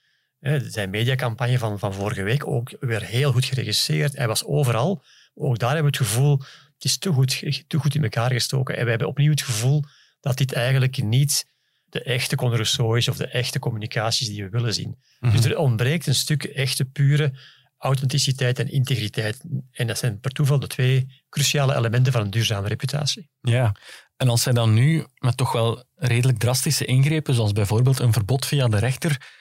Zijn 0.62 0.90
mediacampagne 0.90 1.58
van, 1.58 1.78
van 1.78 1.94
vorige 1.94 2.22
week 2.22 2.46
ook 2.46 2.76
weer 2.80 3.02
heel 3.02 3.32
goed 3.32 3.44
geregisseerd. 3.44 4.16
Hij 4.16 4.26
was 4.26 4.44
overal. 4.44 5.02
Ook 5.34 5.58
daar 5.58 5.74
hebben 5.74 5.92
we 5.92 5.98
het 5.98 6.08
gevoel 6.08 6.42
het 6.74 6.84
is 6.84 6.98
te 6.98 7.12
goed, 7.12 7.64
te 7.66 7.78
goed 7.78 7.94
in 7.94 8.02
elkaar 8.02 8.30
gestoken. 8.32 8.76
En 8.76 8.84
we 8.84 8.90
hebben 8.90 9.08
opnieuw 9.08 9.30
het 9.30 9.42
gevoel 9.42 9.84
dat 10.20 10.36
dit 10.36 10.52
eigenlijk 10.52 11.02
niet 11.02 11.46
de 11.84 12.02
echte 12.02 12.36
Conor 12.36 12.60
is 12.96 13.08
of 13.08 13.16
de 13.16 13.26
echte 13.26 13.58
communicaties 13.58 14.28
die 14.28 14.44
we 14.44 14.48
willen 14.48 14.74
zien. 14.74 14.98
Dus 15.20 15.32
mhm. 15.32 15.50
er 15.50 15.58
ontbreekt 15.58 16.06
een 16.06 16.14
stuk 16.14 16.44
echte, 16.44 16.84
pure 16.84 17.32
authenticiteit 17.78 18.58
en 18.58 18.70
integriteit. 18.70 19.44
En 19.70 19.86
dat 19.86 19.98
zijn 19.98 20.20
per 20.20 20.30
toeval 20.30 20.58
de 20.58 20.66
twee 20.66 21.22
cruciale 21.28 21.76
elementen 21.76 22.12
van 22.12 22.22
een 22.22 22.30
duurzame 22.30 22.68
reputatie. 22.68 23.30
Ja, 23.40 23.74
en 24.16 24.28
als 24.28 24.42
zij 24.42 24.52
dan 24.52 24.74
nu 24.74 25.04
met 25.18 25.36
toch 25.36 25.52
wel 25.52 25.84
redelijk 25.94 26.38
drastische 26.38 26.84
ingrepen, 26.84 27.34
zoals 27.34 27.52
bijvoorbeeld 27.52 27.98
een 27.98 28.12
verbod 28.12 28.46
via 28.46 28.68
de 28.68 28.78
rechter, 28.78 29.32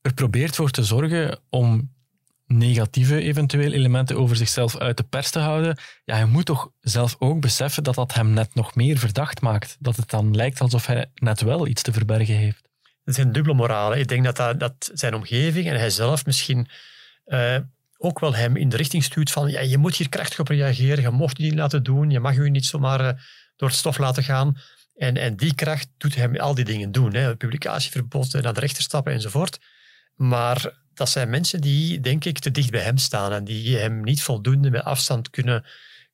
er 0.00 0.14
probeert 0.14 0.56
voor 0.56 0.70
te 0.70 0.84
zorgen 0.84 1.38
om 1.48 1.90
negatieve 2.46 3.20
eventueel 3.20 3.72
elementen 3.72 4.16
over 4.16 4.36
zichzelf 4.36 4.76
uit 4.76 4.96
de 4.96 5.02
pers 5.02 5.30
te 5.30 5.38
houden, 5.38 5.78
ja, 6.04 6.14
hij 6.14 6.24
moet 6.26 6.46
toch 6.46 6.70
zelf 6.80 7.16
ook 7.18 7.40
beseffen 7.40 7.84
dat 7.84 7.94
dat 7.94 8.14
hem 8.14 8.30
net 8.30 8.54
nog 8.54 8.74
meer 8.74 8.98
verdacht 8.98 9.40
maakt. 9.40 9.76
Dat 9.78 9.96
het 9.96 10.10
dan 10.10 10.36
lijkt 10.36 10.60
alsof 10.60 10.86
hij 10.86 11.10
net 11.14 11.40
wel 11.40 11.66
iets 11.66 11.82
te 11.82 11.92
verbergen 11.92 12.34
heeft. 12.34 12.68
Het 13.04 13.18
een 13.18 13.32
dubbele 13.32 13.54
moraal. 13.54 13.94
Ik 13.94 14.08
denk 14.08 14.24
dat, 14.24 14.36
dat, 14.36 14.60
dat 14.60 14.90
zijn 14.94 15.14
omgeving 15.14 15.68
en 15.68 15.78
hij 15.78 15.90
zelf 15.90 16.26
misschien 16.26 16.68
uh, 17.26 17.56
ook 17.98 18.20
wel 18.20 18.34
hem 18.34 18.56
in 18.56 18.68
de 18.68 18.76
richting 18.76 19.04
stuurt 19.04 19.30
van 19.30 19.50
ja, 19.50 19.60
je 19.60 19.78
moet 19.78 19.96
hier 19.96 20.08
krachtig 20.08 20.38
op 20.38 20.48
reageren, 20.48 21.02
je 21.02 21.10
mocht 21.10 21.36
het 21.36 21.46
niet 21.46 21.58
laten 21.58 21.82
doen, 21.82 22.10
je 22.10 22.20
mag 22.20 22.34
je 22.34 22.50
niet 22.50 22.66
zomaar 22.66 23.00
uh, 23.00 23.20
door 23.60 23.68
het 23.68 23.78
stof 23.78 23.98
laten 23.98 24.22
gaan. 24.22 24.56
En, 24.96 25.16
en 25.16 25.36
die 25.36 25.54
kracht 25.54 25.88
doet 25.96 26.14
hem 26.14 26.36
al 26.36 26.54
die 26.54 26.64
dingen 26.64 26.92
doen. 26.92 27.14
Hè. 27.14 27.36
Publicatieverbod, 27.36 28.32
naar 28.32 28.54
de 28.54 28.60
rechter 28.60 28.82
stappen 28.82 29.12
enzovoort. 29.12 29.58
Maar 30.14 30.78
dat 30.94 31.08
zijn 31.08 31.30
mensen 31.30 31.60
die, 31.60 32.00
denk 32.00 32.24
ik, 32.24 32.38
te 32.38 32.50
dicht 32.50 32.70
bij 32.70 32.82
hem 32.82 32.96
staan 32.96 33.32
en 33.32 33.44
die 33.44 33.76
hem 33.76 34.02
niet 34.02 34.22
voldoende 34.22 34.70
met 34.70 34.82
afstand 34.84 35.30
kunnen, 35.30 35.64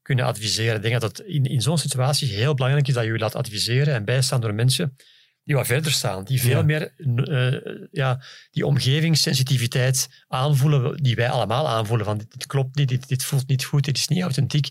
kunnen 0.02 0.24
adviseren. 0.24 0.76
Ik 0.76 0.82
denk 0.82 1.00
dat 1.00 1.18
het 1.18 1.26
in, 1.26 1.44
in 1.44 1.62
zo'n 1.62 1.78
situatie 1.78 2.28
heel 2.28 2.54
belangrijk 2.54 2.88
is 2.88 2.94
dat 2.94 3.04
je 3.04 3.12
je 3.12 3.18
laat 3.18 3.34
adviseren 3.34 3.94
en 3.94 4.04
bijstaan 4.04 4.40
door 4.40 4.54
mensen 4.54 4.96
die 5.44 5.54
wat 5.54 5.66
verder 5.66 5.92
staan, 5.92 6.24
die 6.24 6.40
veel 6.40 6.64
meer 6.64 6.92
uh, 6.96 7.86
ja, 7.90 8.22
die 8.50 8.66
omgevingssensitiviteit 8.66 10.08
aanvoelen, 10.28 11.02
die 11.02 11.14
wij 11.14 11.30
allemaal 11.30 11.68
aanvoelen, 11.68 12.06
van 12.06 12.18
dit, 12.18 12.32
dit 12.32 12.46
klopt 12.46 12.76
niet, 12.76 12.88
dit, 12.88 13.08
dit, 13.08 13.24
voelt 13.24 13.48
niet 13.48 13.64
goed, 13.64 13.84
dit 13.84 13.96
is 13.96 14.08
niet 14.08 14.22
authentiek. 14.22 14.68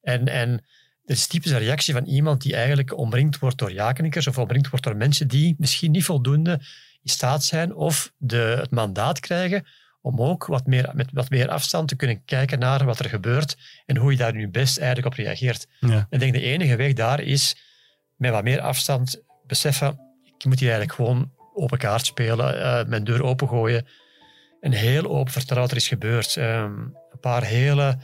En, 0.00 0.28
en 0.28 0.64
dat 1.08 1.16
is 1.16 1.26
typisch 1.26 1.50
een 1.50 1.58
reactie 1.58 1.94
van 1.94 2.04
iemand 2.04 2.42
die 2.42 2.54
eigenlijk 2.54 2.96
omringd 2.96 3.38
wordt 3.38 3.58
door 3.58 3.72
ja-knikkers 3.72 4.26
of 4.26 4.38
omringd 4.38 4.68
wordt 4.68 4.84
door 4.84 4.96
mensen 4.96 5.28
die 5.28 5.54
misschien 5.58 5.90
niet 5.90 6.04
voldoende 6.04 6.60
in 7.02 7.10
staat 7.10 7.44
zijn 7.44 7.74
of 7.74 8.12
de, 8.16 8.56
het 8.60 8.70
mandaat 8.70 9.20
krijgen 9.20 9.66
om 10.00 10.20
ook 10.20 10.46
wat 10.46 10.66
meer, 10.66 10.90
met 10.94 11.10
wat 11.12 11.30
meer 11.30 11.48
afstand 11.48 11.88
te 11.88 11.96
kunnen 11.96 12.24
kijken 12.24 12.58
naar 12.58 12.84
wat 12.84 12.98
er 12.98 13.08
gebeurt 13.08 13.56
en 13.86 13.96
hoe 13.96 14.10
je 14.10 14.16
daar 14.16 14.34
nu 14.34 14.48
best 14.48 14.78
eigenlijk 14.78 15.06
op 15.06 15.24
reageert. 15.24 15.66
Ja. 15.80 16.06
Ik 16.10 16.20
denk 16.20 16.32
de 16.32 16.40
enige 16.40 16.76
weg 16.76 16.92
daar 16.92 17.20
is 17.20 17.56
met 18.16 18.30
wat 18.30 18.42
meer 18.42 18.60
afstand 18.60 19.22
beseffen, 19.46 20.00
ik 20.24 20.44
moet 20.44 20.60
hier 20.60 20.70
eigenlijk 20.70 20.98
gewoon 20.98 21.32
open 21.54 21.78
kaart 21.78 22.06
spelen, 22.06 22.56
uh, 22.56 22.84
mijn 22.84 23.04
deur 23.04 23.22
opengooien 23.22 23.86
en 24.60 24.72
heel 24.72 25.06
open 25.06 25.32
vertrouwen 25.32 25.70
er 25.70 25.76
is 25.76 25.88
gebeurd. 25.88 26.36
Um, 26.36 26.94
een 27.10 27.20
paar 27.20 27.44
hele 27.44 27.98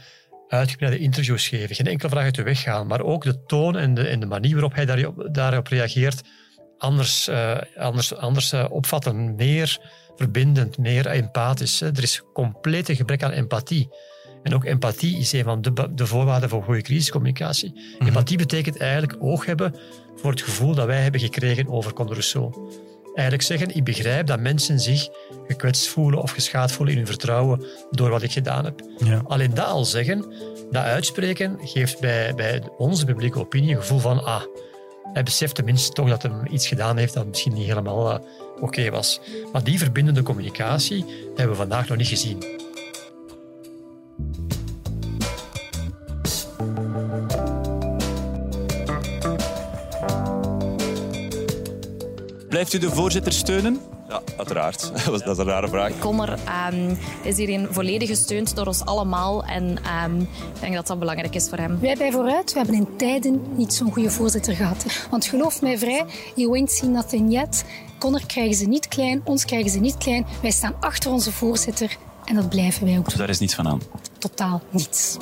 uitgebreide 0.47 0.99
interviews 0.99 1.47
geven, 1.47 1.75
geen 1.75 1.87
enkele 1.87 2.09
vraag 2.09 2.23
uit 2.23 2.35
de 2.35 2.43
weg 2.43 2.61
gaan, 2.61 2.87
maar 2.87 3.01
ook 3.01 3.23
de 3.23 3.45
toon 3.45 3.77
en 3.77 3.93
de, 3.93 4.07
en 4.07 4.19
de 4.19 4.25
manier 4.25 4.53
waarop 4.53 4.73
hij 4.73 4.85
daarop, 4.85 5.27
daarop 5.31 5.67
reageert, 5.67 6.21
anders, 6.77 7.27
uh, 7.27 7.57
anders, 7.77 8.15
anders 8.15 8.53
uh, 8.53 8.65
opvatten. 8.69 9.35
Meer 9.35 9.79
verbindend, 10.15 10.77
meer 10.77 11.07
empathisch. 11.07 11.81
Er 11.81 12.03
is 12.03 12.21
complete 12.33 12.95
gebrek 12.95 13.23
aan 13.23 13.31
empathie. 13.31 13.89
En 14.43 14.53
ook 14.53 14.65
empathie 14.65 15.17
is 15.17 15.31
een 15.31 15.43
van 15.43 15.61
de, 15.61 15.93
de 15.93 16.05
voorwaarden 16.05 16.49
voor 16.49 16.63
goede 16.63 16.81
crisiscommunicatie. 16.81 17.73
Mm 17.99 18.07
Empathie 18.07 18.37
betekent 18.37 18.77
eigenlijk 18.77 19.23
oog 19.23 19.45
hebben 19.45 19.75
voor 20.15 20.31
het 20.31 20.41
gevoel 20.41 20.75
dat 20.75 20.85
wij 20.85 21.01
hebben 21.01 21.19
gekregen 21.19 21.67
over 21.67 21.93
Conde 21.93 22.11
Rousseau. 22.11 22.71
Eigenlijk 23.15 23.47
zeggen, 23.47 23.75
ik 23.75 23.83
begrijp 23.83 24.27
dat 24.27 24.39
mensen 24.39 24.79
zich 24.79 25.07
gekwetst 25.47 25.87
voelen 25.87 26.21
of 26.21 26.31
geschaad 26.31 26.71
voelen 26.71 26.93
in 26.93 26.99
hun 26.99 27.09
vertrouwen 27.09 27.65
door 27.91 28.09
wat 28.09 28.21
ik 28.21 28.31
gedaan 28.31 28.65
heb. 28.65 28.81
Ja. 28.97 29.21
Alleen 29.23 29.53
dat 29.53 29.65
al 29.65 29.85
zeggen, 29.85 30.25
dat 30.71 30.83
uitspreken, 30.83 31.57
geeft 31.61 31.99
bij, 31.99 32.33
bij 32.35 32.63
onze 32.77 33.05
publieke 33.05 33.39
opinie 33.39 33.75
een 33.75 33.81
gevoel 33.81 33.99
van, 33.99 34.23
ah, 34.23 34.41
hij 35.13 35.23
beseft 35.23 35.55
tenminste 35.55 35.91
toch 35.91 36.09
dat 36.09 36.21
hij 36.21 36.31
iets 36.49 36.67
gedaan 36.67 36.97
heeft 36.97 37.13
dat 37.13 37.27
misschien 37.27 37.53
niet 37.53 37.67
helemaal 37.67 38.11
uh, 38.11 38.19
oké 38.61 38.89
was. 38.89 39.21
Maar 39.51 39.63
die 39.63 39.77
verbindende 39.77 40.23
communicatie 40.23 41.05
hebben 41.27 41.49
we 41.49 41.55
vandaag 41.55 41.87
nog 41.87 41.97
niet 41.97 42.07
gezien. 42.07 42.64
Blijft 52.55 52.73
u 52.73 52.77
de 52.77 52.89
voorzitter 52.89 53.33
steunen? 53.33 53.81
Ja, 54.07 54.21
uiteraard. 54.37 54.91
Dat 55.05 55.21
is 55.21 55.37
een 55.37 55.43
rare 55.43 55.67
vraag. 55.67 55.99
Kommer 55.99 56.39
um, 56.73 56.97
is 57.23 57.37
hierin 57.37 57.67
volledig 57.71 58.09
gesteund 58.09 58.55
door 58.55 58.65
ons 58.65 58.85
allemaal. 58.85 59.43
En 59.43 59.63
um, 60.05 60.21
ik 60.21 60.59
denk 60.59 60.73
dat 60.73 60.87
dat 60.87 60.99
belangrijk 60.99 61.35
is 61.35 61.49
voor 61.49 61.57
hem. 61.57 61.79
Wij 61.79 61.95
bij 61.95 62.11
Vooruit 62.11 62.53
we 62.53 62.57
hebben 62.57 62.75
in 62.75 62.97
tijden 62.97 63.41
niet 63.55 63.73
zo'n 63.73 63.91
goede 63.91 64.09
voorzitter 64.09 64.55
gehad. 64.55 64.85
Want 65.09 65.25
geloof 65.25 65.61
mij 65.61 65.77
vrij, 65.77 66.05
you 66.35 66.53
ain't 66.53 66.71
seen 66.71 66.91
nothing 66.91 67.31
yet. 67.31 67.65
Connor 67.99 68.25
krijgen 68.25 68.55
ze 68.55 68.65
niet 68.65 68.87
klein, 68.87 69.21
ons 69.23 69.45
krijgen 69.45 69.71
ze 69.71 69.79
niet 69.79 69.97
klein. 69.97 70.25
Wij 70.41 70.51
staan 70.51 70.75
achter 70.79 71.11
onze 71.11 71.31
voorzitter 71.31 71.97
en 72.25 72.35
dat 72.35 72.49
blijven 72.49 72.85
wij 72.85 72.97
ook 72.97 73.05
Dus 73.05 73.13
daar 73.13 73.29
is 73.29 73.39
niets 73.39 73.55
van 73.55 73.67
aan? 73.67 73.81
Totaal 74.17 74.61
niets. 74.69 75.17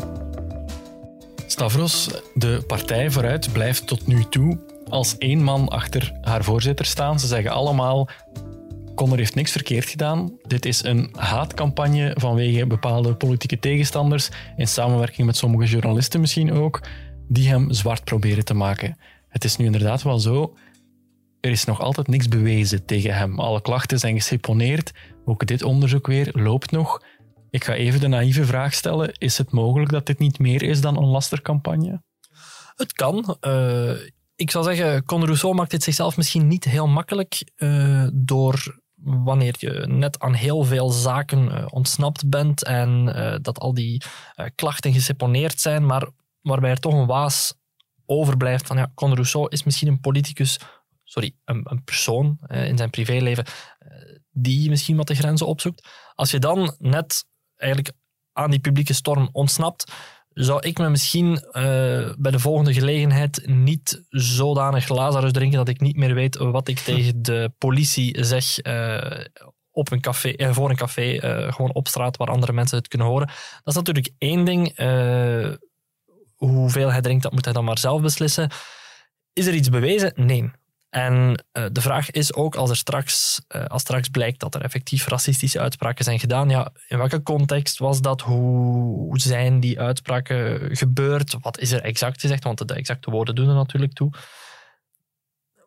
Stavros, 1.48 2.10
de 2.34 2.63
partij 2.67 3.12
Vooruit 3.12 3.52
blijft 3.52 3.88
tot 3.88 4.08
nu 4.08 4.26
toe 4.30 4.58
als 4.93 5.17
één 5.17 5.43
man 5.43 5.67
achter 5.69 6.17
haar 6.21 6.43
voorzitter 6.43 6.86
staan. 6.86 7.19
Ze 7.19 7.27
zeggen 7.27 7.51
allemaal 7.51 8.10
Connor 8.95 9.17
heeft 9.17 9.36
niks 9.36 9.51
verkeerd 9.51 9.86
gedaan. 9.86 10.32
Dit 10.41 10.65
is 10.65 10.84
een 10.84 11.10
haatcampagne 11.17 12.15
vanwege 12.19 12.67
bepaalde 12.67 13.15
politieke 13.15 13.60
tegenstanders, 13.60 14.29
in 14.58 14.67
samenwerking 14.67 15.27
met 15.27 15.38
sommige 15.38 15.71
journalisten 15.71 16.19
misschien 16.19 16.51
ook, 16.51 16.82
die 17.27 17.47
hem 17.49 17.71
zwart 17.71 18.03
proberen 18.03 18.45
te 18.45 18.53
maken. 18.53 18.97
Het 19.27 19.43
is 19.43 19.56
nu 19.56 19.65
inderdaad 19.65 20.01
wel 20.01 20.19
zo, 20.19 20.56
er 21.39 21.51
is 21.51 21.65
nog 21.65 21.82
altijd 21.82 22.08
niks 22.08 22.27
bewezen 22.27 22.86
tegen 22.86 23.15
hem. 23.15 23.39
Alle 23.39 23.62
klachten 23.62 23.99
zijn 23.99 24.15
geseponeerd, 24.15 24.91
ook 25.25 25.45
dit 25.45 25.63
onderzoek 25.63 26.08
weer 26.08 26.29
loopt 26.32 26.71
nog. 26.71 27.03
Ik 27.49 27.63
ga 27.63 27.73
even 27.73 27.99
de 27.99 28.08
naïeve 28.08 28.45
vraag 28.45 28.73
stellen, 28.73 29.13
is 29.17 29.38
het 29.38 29.51
mogelijk 29.51 29.91
dat 29.91 30.06
dit 30.06 30.19
niet 30.19 30.39
meer 30.39 30.63
is 30.63 30.82
dan 30.82 30.97
een 30.97 31.08
lastercampagne? 31.08 32.01
Het 32.75 32.93
kan. 32.93 33.38
Uh, 33.41 33.91
ik 34.43 34.51
zou 34.51 34.63
zeggen, 34.63 35.06
Conor 35.06 35.25
Rousseau 35.25 35.56
maakt 35.56 35.71
het 35.71 35.84
zichzelf 35.84 36.17
misschien 36.17 36.47
niet 36.47 36.63
heel 36.63 36.88
makkelijk 36.88 37.51
uh, 37.58 38.08
door 38.13 38.82
wanneer 38.95 39.56
je 39.58 39.88
net 39.88 40.19
aan 40.19 40.34
heel 40.34 40.63
veel 40.63 40.89
zaken 40.89 41.45
uh, 41.47 41.65
ontsnapt 41.69 42.29
bent 42.29 42.63
en 42.63 43.06
dat 43.41 43.60
al 43.60 43.73
die 43.73 44.01
klachten 44.56 44.93
geseponeerd 44.93 45.60
zijn, 45.60 45.86
maar 45.86 46.08
waarbij 46.41 46.69
er 46.69 46.79
toch 46.79 46.93
een 46.93 47.06
waas 47.06 47.53
overblijft 48.06 48.67
van 48.67 48.77
ja, 48.77 48.91
Conor 48.95 49.15
Rousseau 49.15 49.47
is 49.49 49.63
misschien 49.63 49.88
een 49.88 49.99
politicus, 49.99 50.60
sorry, 51.03 51.36
een, 51.45 51.62
een 51.69 51.84
persoon 51.84 52.38
in 52.47 52.77
zijn 52.77 52.89
privéleven 52.89 53.45
die 54.32 54.69
misschien 54.69 54.97
wat 54.97 55.08
de 55.08 55.15
grenzen 55.15 55.47
opzoekt. 55.47 55.88
Als 56.15 56.32
je 56.32 56.39
dan 56.39 56.75
net 56.79 57.25
eigenlijk 57.56 57.95
aan 58.34 58.49
die 58.49 58.60
publieke 58.60 58.93
storm 58.93 59.29
ontsnapt, 59.32 59.91
zou 60.34 60.67
ik 60.67 60.78
me 60.78 60.89
misschien 60.89 61.32
uh, 61.32 62.13
bij 62.17 62.32
de 62.32 62.39
volgende 62.39 62.74
gelegenheid 62.74 63.48
niet 63.48 64.04
zodanig 64.10 64.88
Lazarus 64.88 65.32
drinken 65.32 65.58
dat 65.58 65.67
ik 65.67 65.82
niet 65.82 65.98
meer 65.98 66.13
weet 66.13 66.38
wat 66.38 66.67
ik 66.67 66.80
tegen 66.80 67.22
de 67.30 67.52
politie 67.58 68.24
zeg 68.24 68.65
uh, 68.65 69.26
op 69.72 69.91
een 69.91 70.02
café, 70.02 70.34
uh, 70.38 70.54
voor 70.54 70.69
een 70.69 70.76
café, 70.76 71.17
gewoon 71.52 71.74
op 71.74 71.88
straat 71.88 72.17
waar 72.17 72.28
andere 72.28 72.54
mensen 72.54 72.78
het 72.78 72.88
kunnen 72.88 73.08
horen. 73.08 73.28
Dat 73.28 73.74
is 73.74 73.76
natuurlijk 73.76 74.10
één 74.17 74.46
ding. 74.46 74.76
hoeveel 76.36 76.91
hij 76.91 77.02
drinkt, 77.02 77.24
dat 77.24 77.32
moet 77.32 77.46
hij 77.46 77.54
dan 77.54 77.65
maar 77.65 77.78
zelf 77.78 78.02
beslissen. 78.02 78.52
Is 79.34 79.48
er 79.48 79.54
iets 79.54 79.69
bewezen? 79.69 80.13
Nee. 80.15 80.52
En 80.93 81.43
uh, 81.53 81.65
de 81.71 81.82
vraag 81.82 82.12
is 82.12 82.34
ook, 82.34 82.56
als 82.56 82.69
er 82.69 82.75
straks, 82.75 83.41
uh, 83.56 83.65
als 83.65 83.82
straks 83.82 84.08
blijkt 84.08 84.39
dat 84.39 84.56
er 84.56 84.62
effectief 84.62 85.08
racistische 85.08 85.60
uitspraken 85.60 86.06
zijn 86.06 86.19
gedaan, 86.19 86.49
ja, 86.49 86.71
in 86.88 86.97
welke 86.97 87.23
context 87.23 87.77
was 87.77 88.01
dat? 88.01 88.21
Hoe 88.21 89.19
zijn 89.19 89.60
die 89.60 89.79
uitspraken 89.79 90.75
gebeurd? 90.75 91.36
Wat 91.41 91.60
is 91.60 91.71
er 91.71 91.82
exact 91.82 92.21
gezegd? 92.21 92.43
Want 92.43 92.67
de 92.67 92.73
exacte 92.73 93.12
woorden 93.12 93.36
doen 93.36 93.49
er 93.49 93.56
natuurlijk 93.56 93.93
toe. 93.93 94.12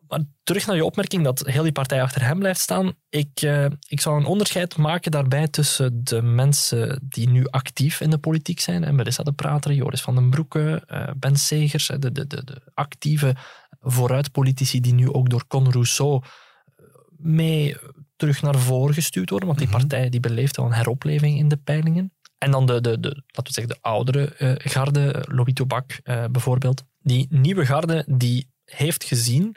Maar 0.07 0.21
terug 0.43 0.65
naar 0.65 0.75
je 0.75 0.85
opmerking 0.85 1.23
dat 1.23 1.39
heel 1.45 1.63
die 1.63 1.71
partij 1.71 2.01
achter 2.01 2.21
hem 2.21 2.39
blijft 2.39 2.59
staan. 2.59 2.93
Ik, 3.09 3.41
uh, 3.41 3.65
ik 3.87 4.01
zou 4.01 4.19
een 4.19 4.25
onderscheid 4.25 4.77
maken 4.77 5.11
daarbij 5.11 5.47
tussen 5.47 6.03
de 6.03 6.21
mensen 6.21 7.05
die 7.09 7.29
nu 7.29 7.47
actief 7.47 8.01
in 8.01 8.09
de 8.09 8.17
politiek 8.17 8.59
zijn. 8.59 8.83
En 8.83 8.95
Marissa 8.95 9.23
de 9.23 9.31
Prater, 9.31 9.73
Joris 9.73 10.01
van 10.01 10.15
den 10.15 10.29
Broeke, 10.29 10.83
Ben 11.17 11.35
Segers, 11.35 11.87
de, 11.87 12.11
de, 12.11 12.27
de, 12.27 12.43
de 12.43 12.61
actieve 12.73 13.35
vooruitpolitici 13.79 14.81
die 14.81 14.93
nu 14.93 15.11
ook 15.11 15.29
door 15.29 15.47
Con 15.47 15.71
Rousseau 15.71 16.23
eh, 16.23 16.85
mee 17.17 17.77
terug 18.15 18.41
naar 18.41 18.55
voren 18.55 18.93
gestuurd 18.93 19.29
worden. 19.29 19.47
Want 19.47 19.59
die 19.59 19.67
mhm. 19.67 19.77
partij 19.77 20.09
die 20.09 20.19
beleeft 20.19 20.57
al 20.57 20.65
een 20.65 20.73
heropleving 20.73 21.37
in 21.37 21.47
de 21.47 21.57
peilingen. 21.57 22.11
En 22.37 22.51
dan 22.51 22.65
de, 22.65 22.81
de, 22.81 22.99
de, 22.99 23.07
laten 23.07 23.43
we 23.43 23.51
zeggen, 23.51 23.73
de 23.73 23.81
oudere 23.81 24.35
uh, 24.39 24.53
garde, 24.57 25.25
Louis 25.27 25.53
Tobac 25.53 25.99
uh, 26.03 26.25
bijvoorbeeld. 26.31 26.83
Die 27.01 27.27
nieuwe 27.29 27.65
garde 27.65 28.05
die 28.07 28.49
heeft 28.65 29.03
gezien 29.03 29.55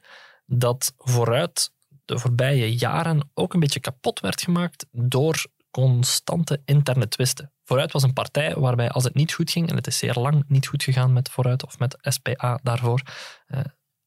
dat 0.53 0.95
vooruit 0.97 1.73
de 2.05 2.19
voorbije 2.19 2.77
jaren 2.77 3.31
ook 3.35 3.55
een 3.55 3.61
beetje 3.61 3.81
kapot 3.81 4.21
werd 4.21 4.43
gemaakt 4.43 4.87
door 4.93 5.47
constante 5.71 6.63
interne 6.65 7.09
twisten. 7.09 7.53
Vooruit 7.65 7.93
was 7.93 8.03
een 8.03 8.13
partij 8.13 8.55
waarbij 8.55 8.91
als 8.91 9.05
het 9.05 9.15
niet 9.15 9.33
goed 9.33 9.51
ging, 9.51 9.69
en 9.69 9.77
het 9.77 9.87
is 9.87 9.99
zeer 9.99 10.15
lang 10.15 10.45
niet 10.49 10.67
goed 10.67 10.83
gegaan 10.83 11.13
met 11.13 11.31
Vooruit 11.31 11.67
of 11.67 11.79
met 11.79 11.97
SPA 12.01 12.61
daarvoor, 12.63 13.03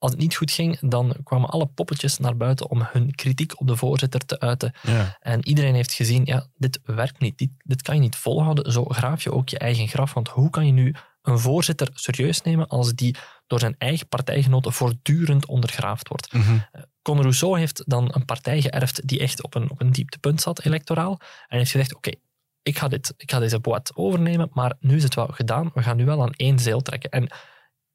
als 0.04 0.12
het 0.12 0.22
niet 0.22 0.36
goed 0.36 0.52
ging, 0.52 0.80
dan 0.80 1.16
kwamen 1.24 1.50
alle 1.50 1.66
poppetjes 1.66 2.18
naar 2.18 2.38
buiten 2.38 2.70
om 2.70 2.88
hun 2.92 3.16
kritiek 3.16 3.60
op 3.60 3.68
de 3.68 3.76
voorzitter 3.76 4.26
te 4.26 4.40
uiten. 4.40 4.74
Ja. 4.82 5.18
En 5.20 5.48
iedereen 5.48 5.76
heeft 5.76 5.94
gezien, 5.94 6.26
ja, 6.26 6.48
dit 6.56 6.80
werkt 6.84 7.20
niet. 7.20 7.38
Dit, 7.38 7.50
dit 7.58 7.82
kan 7.82 7.96
je 7.96 8.02
niet 8.02 8.16
volhouden. 8.16 8.72
Zo 8.72 8.86
graaf 8.86 9.24
je 9.24 9.32
ook 9.32 9.50
je 9.50 9.58
eigen 9.58 9.88
graf. 9.88 10.14
Want 10.14 10.28
hoe 10.28 10.50
kan 10.50 10.66
je 10.66 10.72
nu 10.72 10.96
een 11.22 11.40
voorzitter 11.40 11.90
serieus 11.94 12.42
nemen 12.42 12.68
als 12.68 12.94
die 12.94 13.16
door 13.54 13.62
zijn 13.62 13.76
eigen 13.78 14.08
partijgenoten 14.08 14.74
voortdurend 14.74 15.46
ondergraafd 15.46 16.08
wordt? 16.08 16.34
Mm 16.34 16.66
Con 17.02 17.22
Rousseau 17.22 17.60
heeft 17.60 17.84
dan 17.86 18.10
een 18.14 18.26
partij 18.26 18.62
geërfd 18.62 19.08
die 19.08 19.20
echt 19.20 19.44
op 19.44 19.56
een, 19.56 19.72
op 19.72 19.82
een 19.82 19.92
dieptepunt 19.92 20.42
zat, 20.42 20.66
electoraal. 20.66 21.20
En 21.48 21.58
heeft 21.58 21.72
gezegd, 21.72 21.96
oké, 21.96 22.12
ik, 22.62 22.78
ga 22.78 22.88
dit, 22.88 23.14
ik 23.18 23.32
ga 23.32 23.40
deze 23.40 23.60
boot 23.60 23.92
overnemen, 23.96 24.50
maar 24.54 24.76
nu 24.80 24.96
is 24.96 25.04
het 25.04 25.16
wel 25.16 25.28
gedaan. 25.28 25.72
We 25.74 25.84
gaan 25.84 25.98
nu 25.98 26.06
wel 26.06 26.22
aan 26.22 26.32
één 26.32 26.60
zeel 26.60 26.82
trekken. 26.82 27.10
En 27.10 27.28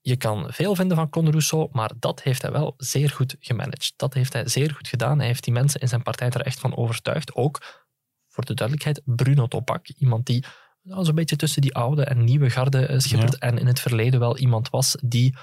je 0.01 0.16
kan 0.16 0.47
veel 0.49 0.75
vinden 0.75 0.97
van 0.97 1.09
Conor 1.09 1.31
Rousseau, 1.31 1.68
maar 1.73 1.90
dat 1.99 2.23
heeft 2.23 2.42
hij 2.42 2.53
wel 2.53 2.75
zeer 2.77 3.11
goed 3.11 3.37
gemanaged. 3.40 3.92
Dat 3.97 4.14
heeft 4.14 4.33
hij 4.33 4.49
zeer 4.49 4.75
goed 4.75 4.88
gedaan. 4.88 5.18
Hij 5.18 5.27
heeft 5.27 5.44
die 5.44 5.53
mensen 5.53 5.81
in 5.81 5.88
zijn 5.88 6.03
partij 6.03 6.31
er 6.31 6.47
echt 6.47 6.61
van 6.61 6.77
overtuigd. 6.77 7.35
Ook, 7.35 7.87
voor 8.29 8.44
de 8.44 8.55
duidelijkheid, 8.55 9.01
Bruno 9.05 9.47
Topak. 9.47 9.88
Iemand 9.88 10.27
die 10.27 10.44
nou, 10.88 11.05
zo'n 11.05 11.14
beetje 11.14 11.37
tussen 11.37 11.62
die 11.62 11.74
oude 11.74 12.05
en 12.05 12.24
nieuwe 12.24 12.51
garde 12.51 12.87
eh, 12.87 12.98
schippert. 12.98 13.38
En 13.38 13.59
in 13.59 13.66
het 13.66 13.81
verleden 13.81 14.20
wel 14.20 14.38
iemand 14.38 14.70
was 14.70 14.96
die 15.05 15.37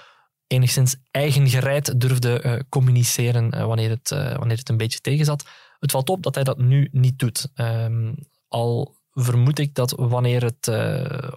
enigszins 0.48 0.96
eigengereid 1.12 2.00
durfde 2.02 2.44
uh, 2.44 2.60
communiceren 2.70 3.56
uh, 3.56 3.66
wanneer, 3.66 3.90
het, 3.90 4.10
wanneer 4.10 4.58
het 4.58 4.70
een 4.70 4.78
beetje 4.78 5.00
tegenzat. 5.00 5.46
Het 5.80 5.92
valt 5.92 6.10
op 6.10 6.24
dat 6.24 6.36
hij 6.36 6.44
dat 6.44 6.58
nu 6.58 6.88
niet 6.92 7.20
doet. 7.20 7.48
Um, 7.56 8.16
al 8.48 8.96
vermoed 9.12 9.60
ik 9.60 9.76
dat 9.76 9.92
wanneer 9.92 10.44
het 10.44 10.70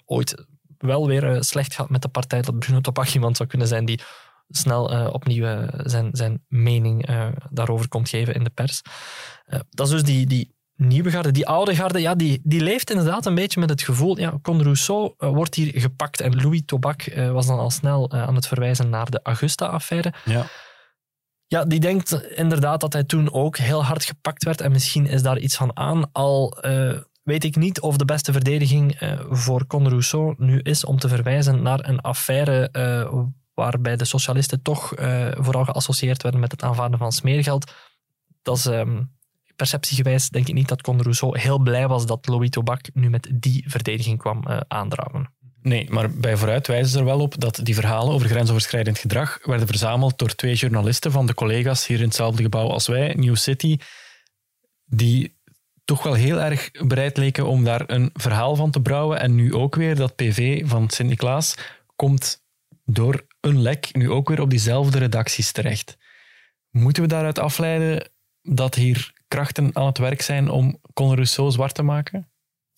ooit 0.05 0.47
wel 0.79 1.07
weer 1.07 1.45
slecht 1.45 1.75
gaat 1.75 1.91
met 1.91 2.03
de 2.03 2.09
partij, 2.09 2.43
dat 2.43 2.59
Bruno 2.59 2.81
Topak 2.81 3.09
iemand 3.09 3.37
zou 3.37 3.49
kunnen 3.49 3.69
zijn 3.69 3.85
die 3.85 4.01
snel 4.49 5.11
opnieuw 5.11 5.69
zijn, 5.83 6.09
zijn 6.13 6.45
mening 6.49 7.09
daarover 7.51 7.89
komt 7.89 8.09
geven 8.09 8.35
in 8.35 8.45
de 8.45 8.51
pers. 8.51 8.83
dat 9.71 9.87
is 9.87 9.93
dus 9.93 10.03
die, 10.03 10.27
die 10.27 10.58
nieuwe 10.79 11.11
garde. 11.11 11.31
Die 11.31 11.47
oude 11.47 11.75
garde, 11.75 12.01
ja, 12.01 12.15
die, 12.15 12.41
die 12.43 12.61
leeft 12.61 12.91
inderdaad 12.91 13.27
een 13.27 13.35
beetje 13.35 13.61
met 13.61 13.71
het 13.71 13.83
gevoel, 13.83 14.19
ja, 14.19 14.39
Con 14.43 14.63
Rousseau 14.63 15.15
wordt 15.17 15.55
hier 15.55 15.81
gepakt 15.81 16.21
en 16.21 16.43
Louis 16.43 16.63
Tobac 16.67 17.15
was 17.33 17.47
dan 17.47 17.59
al 17.59 17.71
snel 17.71 18.11
aan 18.11 18.35
het 18.35 18.47
verwijzen 18.47 18.89
naar 18.89 19.11
de 19.11 19.21
Augusta-affaire. 19.23 20.13
Ja. 20.25 20.47
Ja, 21.47 21.65
die 21.65 21.81
denkt 21.81 22.23
inderdaad 22.35 22.81
dat 22.81 22.93
hij 22.93 23.05
toen 23.05 23.33
ook 23.33 23.57
heel 23.57 23.85
hard 23.85 24.05
gepakt 24.05 24.45
werd 24.45 24.61
en 24.61 24.73
misschien 24.73 25.07
is 25.07 25.23
daar 25.23 25.39
iets 25.39 25.57
van 25.57 25.77
aan. 25.77 26.13
Al 26.13 26.59
weet 27.23 27.45
ik 27.45 27.57
niet 27.57 27.81
of 27.81 27.97
de 27.97 28.05
beste 28.05 28.33
verdediging 28.33 28.99
voor 29.31 29.67
Con 29.67 29.89
Rousseau 29.89 30.35
nu 30.37 30.61
is 30.61 30.85
om 30.85 30.99
te 30.99 31.09
verwijzen 31.09 31.63
naar 31.63 31.89
een 31.89 32.01
affaire 32.01 32.71
waarbij 33.55 33.97
de 33.97 34.05
socialisten 34.05 34.63
toch 34.63 34.93
vooral 35.39 35.65
geassocieerd 35.65 36.23
werden 36.23 36.41
met 36.41 36.53
het 36.53 36.63
aanvaarden 36.63 36.99
van 36.99 37.13
smeergeld. 37.13 37.73
Dat 38.43 38.57
is 38.57 38.67
um, 38.67 39.17
perceptiegewijs 39.59 40.29
denk 40.29 40.49
ik 40.49 40.55
niet 40.55 40.69
dat 40.69 40.83
Con 40.83 41.03
Rousseau 41.03 41.39
heel 41.39 41.59
blij 41.59 41.89
was 41.89 42.07
dat 42.07 42.27
Louis 42.27 42.51
Tobac 42.51 42.81
nu 42.93 43.11
met 43.11 43.29
die 43.35 43.65
verdediging 43.67 44.19
kwam 44.19 44.47
aandragen. 44.69 45.37
Nee, 45.63 45.91
maar 45.91 46.11
bij 46.11 46.37
vooruit 46.37 46.67
wijzen 46.67 46.89
ze 46.89 46.99
er 46.99 47.05
wel 47.05 47.21
op 47.21 47.41
dat 47.41 47.61
die 47.63 47.75
verhalen 47.75 48.15
over 48.15 48.29
grensoverschrijdend 48.29 48.99
gedrag 48.99 49.39
werden 49.43 49.67
verzameld 49.67 50.19
door 50.19 50.35
twee 50.35 50.55
journalisten 50.55 51.13
van 51.13 51.27
de 51.27 51.35
collega's 51.35 51.87
hier 51.87 51.99
in 51.99 52.05
hetzelfde 52.05 52.43
gebouw 52.43 52.69
als 52.69 52.87
wij, 52.87 53.15
New 53.15 53.37
City, 53.37 53.79
die 54.85 55.37
toch 55.85 56.03
wel 56.03 56.15
heel 56.15 56.41
erg 56.41 56.71
bereid 56.71 57.17
leken 57.17 57.47
om 57.47 57.65
daar 57.65 57.85
een 57.87 58.11
verhaal 58.13 58.57
van 58.57 58.71
te 58.71 58.81
brouwen. 58.81 59.21
En 59.21 59.35
nu 59.35 59.55
ook 59.55 59.75
weer 59.75 59.97
dat 59.97 60.17
PV 60.17 60.63
van 60.67 60.91
Sint-Niklaas 60.91 61.55
komt 61.97 62.45
door 62.85 63.27
een 63.41 63.63
lek 63.63 63.89
nu 63.93 64.11
ook 64.11 64.29
weer 64.29 64.41
op 64.41 64.51
diezelfde 64.51 64.99
redacties 64.99 65.53
terecht. 65.53 65.97
Moeten 66.71 67.03
we 67.03 67.09
daaruit 67.09 67.39
afleiden 67.39 68.11
dat 68.43 68.75
hier 68.75 69.13
krachten 69.29 69.71
aan 69.77 69.87
het 69.87 69.99
werk 69.99 70.23
zijn 70.23 70.51
om 70.51 70.81
Conor 70.93 71.15
Rousseau 71.15 71.51
zwart 71.51 71.75
te 71.75 71.83
maken? 71.83 72.31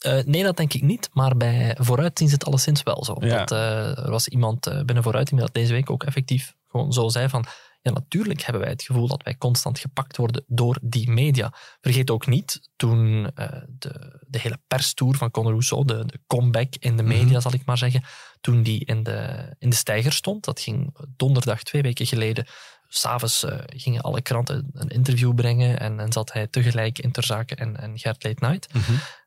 Uh, 0.07 0.23
nee, 0.25 0.43
dat 0.43 0.57
denk 0.57 0.73
ik 0.73 0.83
niet. 0.83 1.09
Maar 1.13 1.37
bij 1.37 1.77
Vooruit 1.79 2.19
zien 2.19 2.29
ze 2.29 2.35
het 2.35 2.45
alleszins 2.45 2.83
wel 2.83 3.05
zo. 3.05 3.17
Ja. 3.21 3.39
Dat, 3.39 3.53
uh, 3.53 4.05
er 4.05 4.11
was 4.11 4.29
iemand 4.29 4.67
uh, 4.67 4.83
binnen 4.83 5.03
Vooruit 5.03 5.29
die 5.29 5.39
dat 5.39 5.55
deze 5.55 5.73
week 5.73 5.91
ook 5.91 6.05
effectief 6.05 6.55
gewoon 6.67 6.93
zo 6.93 7.09
zei 7.09 7.29
van 7.29 7.45
ja, 7.83 7.93
natuurlijk 7.93 8.43
hebben 8.43 8.63
wij 8.63 8.71
het 8.71 8.83
gevoel 8.83 9.09
dat 9.09 9.23
wij 9.23 9.37
constant 9.37 9.79
gepakt 9.79 10.17
worden 10.17 10.45
door 10.47 10.79
die 10.83 11.11
media. 11.11 11.53
Vergeet 11.81 12.11
ook 12.11 12.27
niet, 12.27 12.71
toen 12.77 13.31
de, 13.69 14.21
de 14.27 14.39
hele 14.39 14.61
perstour 14.67 15.17
van 15.17 15.31
Conor 15.31 15.51
Rousseau, 15.51 15.85
de, 15.85 16.07
de 16.07 16.21
comeback 16.27 16.75
in 16.79 16.97
de 16.97 17.03
media, 17.03 17.33
mhm. 17.33 17.41
zal 17.41 17.55
ik 17.55 17.65
maar 17.65 17.79
zeggen, 17.79 18.05
toen 18.41 18.63
die 18.63 18.85
in 18.85 19.03
de, 19.03 19.51
in 19.59 19.71
de 19.71 19.77
stijger 19.77 20.13
stond, 20.13 20.45
dat 20.45 20.61
ging 20.61 20.97
donderdag 21.17 21.63
twee 21.63 21.83
weken 21.83 22.07
geleden, 22.07 22.47
s'avonds 22.93 23.45
uh, 23.45 23.59
gingen 23.67 24.01
alle 24.03 24.23
kranten 24.23 24.71
een 24.73 24.89
interview 24.89 25.35
brengen 25.35 25.81
en, 25.81 26.01
en 26.01 26.13
zat 26.13 26.33
hij 26.33 26.47
tegelijk 26.47 26.99
in 26.99 27.11
Terzaken 27.11 27.57
en, 27.57 27.77
en 27.77 27.99
Gert 27.99 28.25
Late 28.25 28.47
Night. 28.47 28.75
Mm 28.75 28.83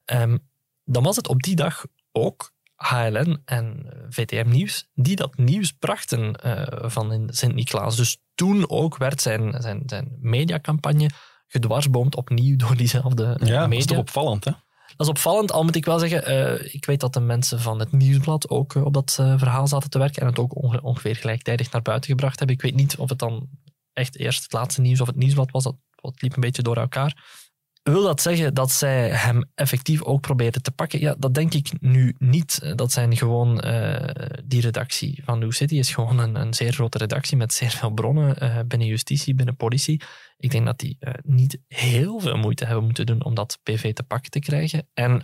um, 0.06 0.52
dan 0.84 1.04
was 1.04 1.16
het 1.16 1.28
op 1.28 1.42
die 1.42 1.56
dag 1.56 1.86
ook 2.12 2.54
HLN 2.76 3.42
en 3.46 3.86
eh, 3.90 4.00
VTM 4.10 4.50
Nieuws 4.50 4.90
die 4.94 5.16
dat 5.16 5.38
nieuws 5.38 5.72
brachten 5.72 6.40
uh, 6.46 6.90
van 6.90 7.30
Sint-Niklaas. 7.32 7.96
Dus 7.96 8.18
toen 8.36 8.70
ook 8.70 8.98
werd 8.98 9.22
zijn, 9.22 9.62
zijn, 9.62 9.84
zijn 9.86 10.18
mediacampagne 10.20 11.10
gedwarsboomd 11.48 12.16
opnieuw 12.16 12.56
door 12.56 12.76
diezelfde 12.78 13.24
ja, 13.24 13.36
media. 13.38 13.68
dat 13.68 13.78
is 13.78 13.86
toch 13.86 13.98
opvallend, 13.98 14.46
hè? 14.46 14.52
Dat 14.96 15.08
is 15.08 15.08
opvallend, 15.08 15.52
al 15.52 15.64
moet 15.64 15.76
ik 15.76 15.86
wel 15.86 16.00
zeggen, 16.00 16.32
uh, 16.32 16.74
ik 16.74 16.86
weet 16.86 17.00
dat 17.00 17.14
de 17.14 17.20
mensen 17.20 17.60
van 17.60 17.80
het 17.80 17.92
Nieuwsblad 17.92 18.50
ook 18.50 18.74
uh, 18.74 18.86
op 18.86 18.94
dat 18.94 19.18
uh, 19.22 19.38
verhaal 19.38 19.68
zaten 19.68 19.90
te 19.90 19.98
werken 19.98 20.22
en 20.22 20.28
het 20.28 20.40
ook 20.40 20.64
onge 20.64 20.82
ongeveer 20.82 21.16
gelijktijdig 21.16 21.72
naar 21.72 21.82
buiten 21.82 22.10
gebracht 22.10 22.38
hebben. 22.38 22.56
Ik 22.56 22.62
weet 22.62 22.76
niet 22.76 22.98
of 22.98 23.10
het 23.10 23.20
dan 23.20 23.48
echt 23.94 24.18
eerst 24.18 24.44
het 24.44 24.54
laatste 24.54 24.82
nieuws 24.82 25.02
of 25.02 25.08
het 25.08 25.16
Nieuwsblad 25.16 25.52
was, 25.52 25.64
dat, 25.64 25.76
dat 25.96 26.22
liep 26.22 26.36
een 26.36 26.42
beetje 26.42 26.62
door 26.62 26.78
elkaar. 26.78 27.43
Wil 27.84 28.04
dat 28.04 28.22
zeggen 28.22 28.54
dat 28.54 28.72
zij 28.72 29.10
hem 29.10 29.52
effectief 29.56 30.04
ook 30.04 30.22
probeerden 30.22 30.62
te 30.62 30.72
pakken? 30.72 31.00
Ja, 31.00 31.16
dat 31.18 31.34
denk 31.34 31.54
ik 31.54 31.72
nu 31.80 32.16
niet. 32.18 32.78
Dat 32.78 32.92
zijn 32.92 33.18
gewoon, 33.18 33.66
uh, 33.66 34.10
die 34.44 34.62
redactie 34.62 35.22
van 35.24 35.40
New 35.40 35.52
City 35.52 35.76
is 35.76 35.94
gewoon 35.94 36.20
een, 36.20 36.36
een, 36.36 36.54
zeer 36.54 36.74
grote 36.74 36.98
redactie 36.98 37.38
met 37.38 37.54
zeer 37.54 37.70
veel 37.70 37.90
bronnen 37.90 38.44
uh, 38.44 38.60
binnen 38.68 38.88
justitie, 38.88 39.36
binnen 39.36 39.56
politie. 39.56 40.02
Ik 40.38 40.52
denk 40.52 40.66
dat 40.66 40.80
die 40.80 40.98
uh, 41.00 41.14
niet 41.24 41.58
heel 41.68 42.20
veel 42.20 42.38
moeite 42.38 42.66
hebben 42.66 42.84
moeten 42.84 43.06
doen 43.06 43.24
om 43.24 43.34
dat 43.34 43.60
PV 43.64 43.94
te 43.94 44.04
pakken 44.04 44.32
te 44.32 44.40
krijgen. 44.40 44.88
En 44.94 45.24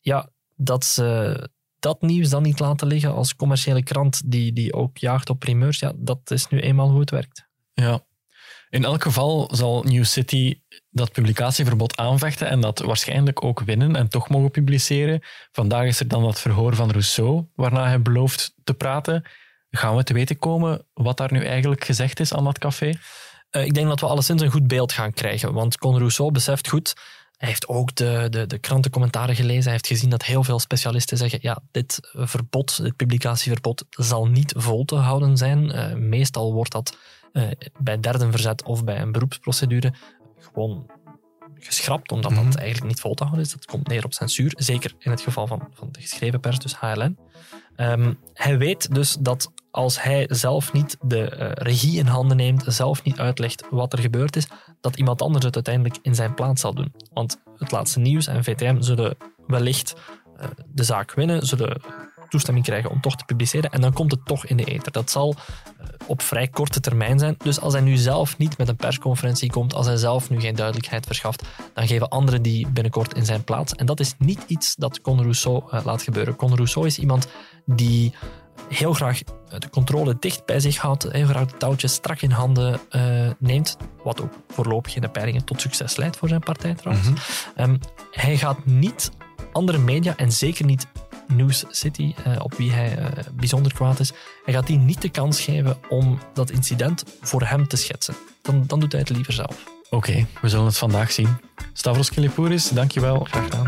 ja, 0.00 0.30
dat 0.54 0.84
ze 0.84 1.50
dat 1.78 2.02
nieuws 2.02 2.28
dan 2.28 2.42
niet 2.42 2.58
laten 2.58 2.86
liggen 2.86 3.14
als 3.14 3.36
commerciële 3.36 3.82
krant 3.82 4.30
die, 4.30 4.52
die 4.52 4.72
ook 4.72 4.98
jaagt 4.98 5.30
op 5.30 5.38
primeurs, 5.38 5.78
ja, 5.78 5.92
dat 5.96 6.30
is 6.30 6.48
nu 6.48 6.60
eenmaal 6.60 6.90
hoe 6.90 7.00
het 7.00 7.10
werkt. 7.10 7.48
Ja, 7.74 8.04
in 8.70 8.84
elk 8.84 9.02
geval 9.02 9.48
zal 9.54 9.82
New 9.82 10.04
City 10.04 10.60
dat 10.92 11.12
publicatieverbod 11.12 11.96
aanvechten 11.96 12.48
en 12.48 12.60
dat 12.60 12.78
waarschijnlijk 12.78 13.44
ook 13.44 13.60
winnen 13.60 13.96
en 13.96 14.08
toch 14.08 14.28
mogen 14.28 14.50
publiceren. 14.50 15.20
Vandaag 15.52 15.86
is 15.86 16.00
er 16.00 16.08
dan 16.08 16.22
dat 16.22 16.40
verhoor 16.40 16.74
van 16.74 16.90
Rousseau, 16.90 17.44
waarna 17.54 17.86
hij 17.86 18.02
belooft 18.02 18.54
te 18.64 18.74
praten. 18.74 19.24
Gaan 19.70 19.96
we 19.96 20.02
te 20.02 20.12
weten 20.12 20.38
komen 20.38 20.86
wat 20.94 21.16
daar 21.16 21.32
nu 21.32 21.44
eigenlijk 21.44 21.84
gezegd 21.84 22.20
is 22.20 22.34
aan 22.34 22.44
dat 22.44 22.58
café? 22.58 22.92
Uh, 23.50 23.64
ik 23.64 23.74
denk 23.74 23.88
dat 23.88 24.00
we 24.00 24.06
alleszins 24.06 24.42
een 24.42 24.50
goed 24.50 24.66
beeld 24.66 24.92
gaan 24.92 25.12
krijgen, 25.12 25.52
want 25.52 25.78
Con 25.78 25.98
Rousseau 25.98 26.32
beseft 26.32 26.68
goed 26.68 26.94
hij 27.42 27.50
heeft 27.50 27.68
ook 27.68 27.94
de, 27.94 28.26
de, 28.30 28.46
de 28.46 28.58
krantencommentaren 28.58 29.34
gelezen. 29.34 29.62
Hij 29.62 29.72
heeft 29.72 29.86
gezien 29.86 30.10
dat 30.10 30.24
heel 30.24 30.44
veel 30.44 30.58
specialisten 30.58 31.16
zeggen: 31.16 31.38
ja, 31.42 31.58
dit 31.70 31.98
verbod, 32.12 32.82
dit 32.82 32.96
publicatieverbod, 32.96 33.84
zal 33.90 34.26
niet 34.26 34.54
vol 34.56 34.84
te 34.84 34.94
houden 34.94 35.36
zijn. 35.36 35.64
Uh, 35.64 35.94
meestal 35.94 36.52
wordt 36.52 36.72
dat 36.72 36.96
uh, 37.32 37.50
bij 37.78 38.00
derde 38.00 38.30
verzet 38.30 38.62
of 38.62 38.84
bij 38.84 39.00
een 39.00 39.12
beroepsprocedure 39.12 39.92
gewoon 40.42 40.90
geschrapt, 41.54 42.12
omdat 42.12 42.34
dat 42.34 42.54
eigenlijk 42.54 42.86
niet 42.86 43.00
vol 43.00 43.14
te 43.14 43.24
houden 43.24 43.44
is. 43.44 43.52
Dat 43.52 43.64
komt 43.64 43.88
neer 43.88 44.04
op 44.04 44.14
censuur, 44.14 44.52
zeker 44.56 44.94
in 44.98 45.10
het 45.10 45.20
geval 45.20 45.46
van, 45.46 45.68
van 45.72 45.88
de 45.90 46.00
geschreven 46.00 46.40
pers, 46.40 46.58
dus 46.58 46.74
HLN. 46.74 47.18
Um, 47.76 48.18
hij 48.32 48.58
weet 48.58 48.94
dus 48.94 49.16
dat 49.20 49.52
als 49.70 50.02
hij 50.02 50.26
zelf 50.28 50.72
niet 50.72 50.96
de 51.00 51.36
uh, 51.36 51.50
regie 51.52 51.98
in 51.98 52.06
handen 52.06 52.36
neemt, 52.36 52.64
zelf 52.66 53.02
niet 53.02 53.18
uitlegt 53.18 53.64
wat 53.70 53.92
er 53.92 53.98
gebeurd 53.98 54.36
is, 54.36 54.48
dat 54.80 54.96
iemand 54.96 55.22
anders 55.22 55.44
het 55.44 55.54
uiteindelijk 55.54 55.98
in 56.02 56.14
zijn 56.14 56.34
plaats 56.34 56.60
zal 56.60 56.74
doen. 56.74 56.92
Want 57.12 57.42
het 57.56 57.70
laatste 57.70 58.00
nieuws 58.00 58.26
en 58.26 58.44
VTM 58.44 58.80
zullen 58.80 59.16
wellicht 59.46 59.94
uh, 60.40 60.46
de 60.68 60.84
zaak 60.84 61.14
winnen, 61.14 61.46
zullen 61.46 61.80
toestemming 62.32 62.66
krijgen 62.66 62.90
om 62.90 63.00
toch 63.00 63.16
te 63.16 63.24
publiceren 63.24 63.70
en 63.70 63.80
dan 63.80 63.92
komt 63.92 64.10
het 64.10 64.24
toch 64.24 64.46
in 64.46 64.56
de 64.56 64.64
ether. 64.64 64.92
Dat 64.92 65.10
zal 65.10 65.34
uh, 65.34 65.86
op 66.06 66.22
vrij 66.22 66.48
korte 66.48 66.80
termijn 66.80 67.18
zijn. 67.18 67.34
Dus 67.38 67.60
als 67.60 67.72
hij 67.72 67.82
nu 67.82 67.96
zelf 67.96 68.38
niet 68.38 68.58
met 68.58 68.68
een 68.68 68.76
persconferentie 68.76 69.50
komt, 69.50 69.74
als 69.74 69.86
hij 69.86 69.96
zelf 69.96 70.30
nu 70.30 70.40
geen 70.40 70.54
duidelijkheid 70.54 71.06
verschaft, 71.06 71.42
dan 71.74 71.86
geven 71.86 72.08
anderen 72.08 72.42
die 72.42 72.68
binnenkort 72.68 73.14
in 73.14 73.24
zijn 73.24 73.44
plaats. 73.44 73.74
En 73.74 73.86
dat 73.86 74.00
is 74.00 74.14
niet 74.18 74.44
iets 74.46 74.74
dat 74.76 75.00
Con 75.00 75.20
Rousseau 75.20 75.62
uh, 75.72 75.84
laat 75.84 76.02
gebeuren. 76.02 76.36
Con 76.36 76.54
Rousseau 76.54 76.86
is 76.86 76.98
iemand 76.98 77.28
die 77.64 78.12
heel 78.68 78.92
graag 78.92 79.20
de 79.58 79.70
controle 79.70 80.16
dicht 80.18 80.46
bij 80.46 80.60
zich 80.60 80.76
houdt, 80.76 81.02
heel 81.02 81.26
graag 81.26 81.46
de 81.46 81.56
touwtjes 81.56 81.92
strak 81.92 82.20
in 82.20 82.30
handen 82.30 82.80
uh, 82.90 83.30
neemt, 83.38 83.76
wat 84.04 84.22
ook 84.22 84.32
voorlopig 84.48 84.94
in 84.94 85.00
de 85.00 85.08
peilingen 85.08 85.44
tot 85.44 85.60
succes 85.60 85.96
leidt 85.96 86.16
voor 86.16 86.28
zijn 86.28 86.40
partij 86.40 86.74
trouwens. 86.74 87.08
Mm 87.08 87.14
-hmm. 87.54 87.64
um, 87.64 87.78
hij 88.10 88.36
gaat 88.36 88.64
niet 88.64 89.10
andere 89.52 89.78
media 89.78 90.16
en 90.16 90.32
zeker 90.32 90.64
niet 90.64 90.86
News 91.26 91.64
City, 91.68 92.14
uh, 92.26 92.36
op 92.42 92.54
wie 92.54 92.72
hij 92.72 92.98
uh, 92.98 93.06
bijzonder 93.32 93.72
kwaad 93.74 94.00
is, 94.00 94.12
hij 94.44 94.54
gaat 94.54 94.66
die 94.66 94.78
niet 94.78 95.02
de 95.02 95.08
kans 95.08 95.40
geven 95.40 95.78
om 95.88 96.18
dat 96.34 96.50
incident 96.50 97.04
voor 97.20 97.42
hem 97.42 97.68
te 97.68 97.76
schetsen. 97.76 98.14
Dan, 98.42 98.64
dan 98.66 98.80
doet 98.80 98.92
hij 98.92 99.00
het 99.00 99.10
liever 99.10 99.32
zelf. 99.32 99.64
Oké, 99.84 99.96
okay, 99.96 100.26
we 100.40 100.48
zullen 100.48 100.66
het 100.66 100.78
vandaag 100.78 101.12
zien. 101.12 101.28
Stavros 101.72 102.10
Kilipouris, 102.10 102.68
dankjewel. 102.68 103.24
Graag 103.24 103.44
gedaan. 103.44 103.66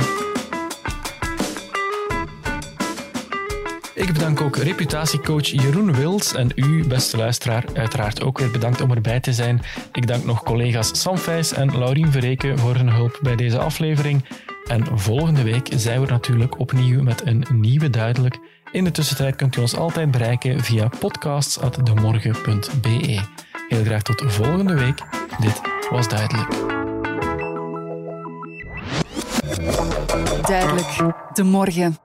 Ik 3.95 4.13
bedank 4.13 4.41
ook 4.41 4.57
reputatiecoach 4.57 5.47
Jeroen 5.47 5.95
Wils 5.95 6.35
en 6.35 6.51
u, 6.55 6.87
beste 6.87 7.17
luisteraar, 7.17 7.65
uiteraard 7.75 8.23
ook 8.23 8.39
weer 8.39 8.51
bedankt 8.51 8.81
om 8.81 8.91
erbij 8.91 9.21
te 9.21 9.33
zijn. 9.33 9.61
Ik 9.93 10.07
dank 10.07 10.25
nog 10.25 10.43
collega's 10.43 11.01
Sam 11.01 11.19
Vijs 11.19 11.53
en 11.53 11.79
Laurien 11.79 12.13
Verreken 12.13 12.59
voor 12.59 12.75
hun 12.75 12.91
hulp 12.91 13.19
bij 13.23 13.37
deze 13.37 13.59
aflevering. 13.59 14.25
En 14.65 14.99
volgende 14.99 15.43
week 15.43 15.69
zijn 15.77 16.01
we 16.01 16.07
natuurlijk 16.07 16.59
opnieuw 16.59 17.03
met 17.03 17.27
een 17.27 17.45
nieuwe 17.51 17.91
Duidelijk. 17.91 18.39
In 18.73 18.85
de 18.85 18.91
tussentijd 18.91 19.37
kunt 19.37 19.57
u 19.57 19.61
ons 19.61 19.77
altijd 19.77 20.11
bereiken 20.11 20.61
via 20.61 20.89
podcasts.demorgen.be. 20.99 23.21
Heel 23.69 23.85
graag 23.85 24.03
tot 24.03 24.23
volgende 24.27 24.75
week. 24.75 25.03
Dit 25.41 25.61
was 25.91 26.09
Duidelijk. 26.09 26.49
Duidelijk. 30.47 30.97
De 31.33 31.43
morgen. 31.43 32.04